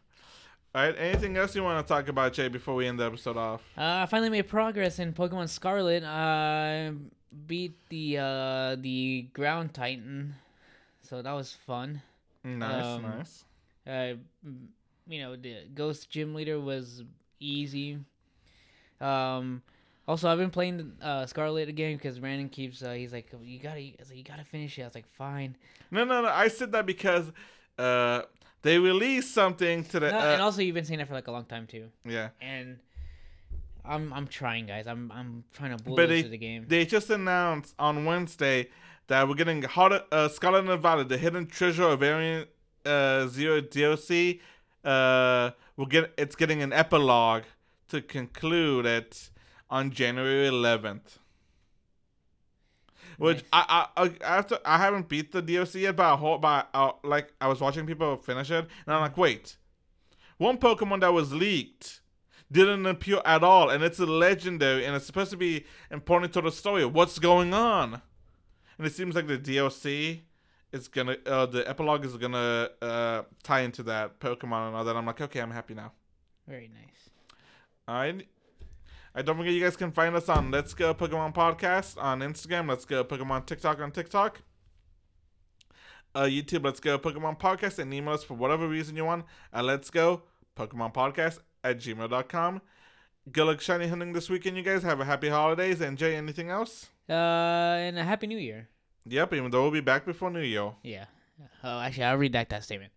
Alright, 0.74 0.94
anything 0.98 1.36
else 1.36 1.56
you 1.56 1.64
want 1.64 1.84
to 1.84 1.92
talk 1.92 2.06
about, 2.06 2.32
Jay, 2.32 2.46
before 2.46 2.76
we 2.76 2.86
end 2.86 3.00
the 3.00 3.04
episode 3.06 3.36
off? 3.36 3.60
Uh, 3.76 4.02
I 4.02 4.06
finally 4.06 4.30
made 4.30 4.46
progress 4.48 5.00
in 5.00 5.12
Pokemon 5.12 5.48
Scarlet. 5.48 6.04
I 6.04 6.92
beat 7.46 7.74
the 7.88 8.18
uh, 8.18 8.76
the 8.78 9.22
Ground 9.32 9.74
Titan, 9.74 10.36
so 11.02 11.22
that 11.22 11.32
was 11.32 11.52
fun. 11.52 12.00
Nice, 12.44 12.84
Um, 12.86 13.02
nice. 13.02 13.44
Uh, 13.84 13.90
m- 14.44 14.68
you 15.10 15.20
know, 15.20 15.36
the 15.36 15.64
Ghost 15.74 16.08
Gym 16.10 16.34
Leader 16.34 16.58
was 16.60 17.02
easy. 17.40 17.98
Um, 19.00 19.62
also, 20.06 20.28
I've 20.28 20.38
been 20.38 20.50
playing 20.50 20.92
uh, 21.02 21.26
Scarlet 21.26 21.68
again 21.68 21.96
because 21.96 22.18
Brandon 22.18 22.48
keeps. 22.48 22.82
Uh, 22.82 22.92
he's 22.92 23.12
like, 23.12 23.30
you 23.42 23.58
gotta, 23.58 23.80
like, 23.80 23.96
you 24.14 24.24
gotta 24.24 24.44
finish 24.44 24.78
it. 24.78 24.82
I 24.82 24.84
was 24.86 24.94
like, 24.94 25.08
fine. 25.08 25.56
No, 25.90 26.04
no, 26.04 26.22
no. 26.22 26.28
I 26.28 26.48
said 26.48 26.72
that 26.72 26.86
because 26.86 27.30
uh 27.78 28.22
they 28.62 28.78
released 28.78 29.32
something 29.32 29.84
to 29.84 30.00
the 30.00 30.10
No, 30.10 30.18
uh, 30.18 30.22
and 30.32 30.42
also, 30.42 30.60
you've 30.60 30.74
been 30.74 30.84
saying 30.84 30.98
that 30.98 31.08
for 31.08 31.14
like 31.14 31.28
a 31.28 31.32
long 31.32 31.44
time 31.46 31.66
too. 31.66 31.88
yeah. 32.04 32.28
And 32.42 32.78
I'm, 33.84 34.12
I'm 34.12 34.26
trying, 34.26 34.66
guys. 34.66 34.86
I'm, 34.86 35.10
I'm 35.10 35.44
trying 35.54 35.76
to 35.76 35.82
bully 35.82 36.06
they- 36.06 36.22
the 36.28 36.36
game. 36.36 36.66
They 36.68 36.84
just 36.84 37.08
announced 37.08 37.74
on 37.78 38.04
Wednesday 38.04 38.68
that 39.06 39.26
we're 39.26 39.34
getting 39.34 39.62
Hard, 39.62 40.02
uh, 40.12 40.28
Scarlet 40.28 40.64
Nevada, 40.66 41.04
the 41.04 41.16
Hidden 41.16 41.46
Treasure 41.46 41.84
of 41.84 42.00
Variant 42.00 42.48
uh, 42.84 43.26
Zero 43.28 43.60
DLC. 43.62 44.40
Uh, 44.84 45.50
we'll 45.76 45.86
get 45.86 46.12
it's 46.16 46.36
getting 46.36 46.62
an 46.62 46.72
epilogue 46.72 47.44
to 47.88 48.00
conclude 48.00 48.86
it 48.86 49.30
on 49.68 49.90
January 49.90 50.48
11th. 50.48 51.18
Which 53.18 53.38
Nice. 53.38 53.44
I, 53.52 53.86
I 53.96 54.04
I 54.04 54.12
after 54.24 54.58
I 54.64 54.78
haven't 54.78 55.08
beat 55.08 55.32
the 55.32 55.42
DLC 55.42 55.82
yet, 55.82 55.96
but 55.96 56.14
I 56.14 56.16
hope 56.16 56.44
uh, 56.44 56.92
like 57.04 57.32
I 57.40 57.48
was 57.48 57.60
watching 57.60 57.86
people 57.86 58.16
finish 58.16 58.50
it, 58.50 58.66
and 58.86 58.94
I'm 58.94 59.02
like, 59.02 59.18
wait, 59.18 59.56
one 60.38 60.56
Pokemon 60.56 61.00
that 61.00 61.12
was 61.12 61.32
leaked 61.32 62.00
didn't 62.50 62.86
appear 62.86 63.20
at 63.24 63.44
all, 63.44 63.68
and 63.68 63.84
it's 63.84 63.98
a 63.98 64.06
legendary, 64.06 64.84
and 64.86 64.96
it's 64.96 65.04
supposed 65.04 65.30
to 65.30 65.36
be 65.36 65.66
important 65.90 66.32
to 66.32 66.40
the 66.40 66.50
story. 66.50 66.84
What's 66.86 67.18
going 67.18 67.52
on? 67.52 68.00
And 68.78 68.86
it 68.86 68.94
seems 68.94 69.14
like 69.14 69.26
the 69.26 69.38
DLC 69.38 70.22
is 70.72 70.88
gonna, 70.88 71.16
uh, 71.26 71.46
the 71.46 71.68
epilogue 71.68 72.04
is 72.04 72.16
gonna 72.16 72.70
uh, 72.80 73.22
tie 73.42 73.60
into 73.60 73.82
that 73.84 74.20
Pokemon 74.20 74.68
and 74.68 74.76
all 74.76 74.84
that. 74.84 74.96
I'm 74.96 75.06
like, 75.06 75.20
okay, 75.20 75.40
I'm 75.40 75.50
happy 75.50 75.74
now. 75.74 75.92
Very 76.46 76.68
nice. 76.68 77.10
Alright. 77.88 78.26
I 79.14 79.22
don't 79.22 79.36
forget 79.36 79.52
you 79.52 79.60
guys 79.60 79.76
can 79.76 79.90
find 79.90 80.14
us 80.14 80.28
on 80.28 80.52
Let's 80.52 80.72
Go 80.72 80.94
Pokemon 80.94 81.34
Podcast 81.34 82.00
on 82.00 82.20
Instagram, 82.20 82.68
Let's 82.68 82.84
Go 82.84 83.02
Pokemon 83.02 83.46
TikTok 83.46 83.80
on 83.80 83.90
TikTok. 83.90 84.42
Uh, 86.14 86.22
YouTube, 86.22 86.64
Let's 86.64 86.80
Go 86.80 86.98
Pokemon 86.98 87.38
Podcast, 87.40 87.78
and 87.80 87.92
email 87.92 88.14
us 88.14 88.22
for 88.22 88.34
whatever 88.34 88.68
reason 88.68 88.96
you 88.96 89.04
want 89.04 89.24
at 89.52 89.64
Let's 89.64 89.90
Go 89.90 90.22
Pokemon 90.56 90.94
Podcast 90.94 91.38
at 91.64 91.78
gmail.com. 91.78 92.60
Good 93.32 93.44
luck 93.44 93.60
shiny 93.60 93.88
hunting 93.88 94.12
this 94.12 94.30
weekend, 94.30 94.56
you 94.56 94.62
guys. 94.62 94.82
Have 94.82 95.00
a 95.00 95.04
happy 95.04 95.28
holidays. 95.28 95.80
Enjoy 95.80 96.14
anything 96.14 96.50
else? 96.50 96.88
Uh, 97.08 97.12
and 97.12 97.98
a 97.98 98.04
happy 98.04 98.26
New 98.26 98.38
Year. 98.38 98.68
Yep, 99.06 99.34
even 99.34 99.50
though 99.50 99.62
we'll 99.62 99.70
be 99.70 99.80
back 99.80 100.04
before 100.04 100.30
New 100.30 100.40
Year. 100.42 100.72
Yeah. 100.82 101.06
Oh, 101.64 101.80
actually, 101.80 102.04
I'll 102.04 102.18
redact 102.18 102.50
that 102.50 102.64
statement. 102.64 102.92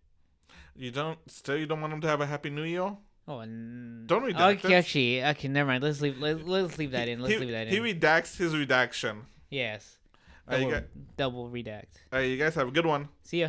You 0.76 0.90
don't, 0.90 1.18
still, 1.30 1.56
you 1.56 1.66
don't 1.66 1.80
want 1.80 1.92
them 1.92 2.00
to 2.02 2.08
have 2.08 2.20
a 2.20 2.26
happy 2.26 2.50
New 2.50 2.64
Year? 2.64 2.96
Oh, 3.26 3.38
and 3.38 4.06
Don't 4.06 4.22
redact 4.22 4.58
Okay, 4.58 4.74
it. 4.74 4.76
actually, 4.76 5.24
okay, 5.24 5.48
never 5.48 5.68
mind. 5.68 5.82
Let's 5.82 6.00
leave. 6.02 6.18
Let's, 6.18 6.42
let's 6.42 6.76
leave 6.78 6.90
that 6.90 7.08
in. 7.08 7.20
Let's 7.20 7.34
he, 7.34 7.40
leave 7.40 7.50
that 7.52 7.68
in. 7.68 7.72
he 7.84 7.94
redacts 7.94 8.36
his 8.36 8.54
redaction. 8.56 9.22
yes. 9.50 9.98
Double, 10.50 10.70
guys, 10.70 10.82
double 11.16 11.48
redact. 11.48 11.86
alright, 12.12 12.28
you 12.28 12.36
guys 12.36 12.54
have 12.56 12.68
a 12.68 12.70
good 12.70 12.84
one. 12.84 13.08
See 13.22 13.40
ya. 13.40 13.48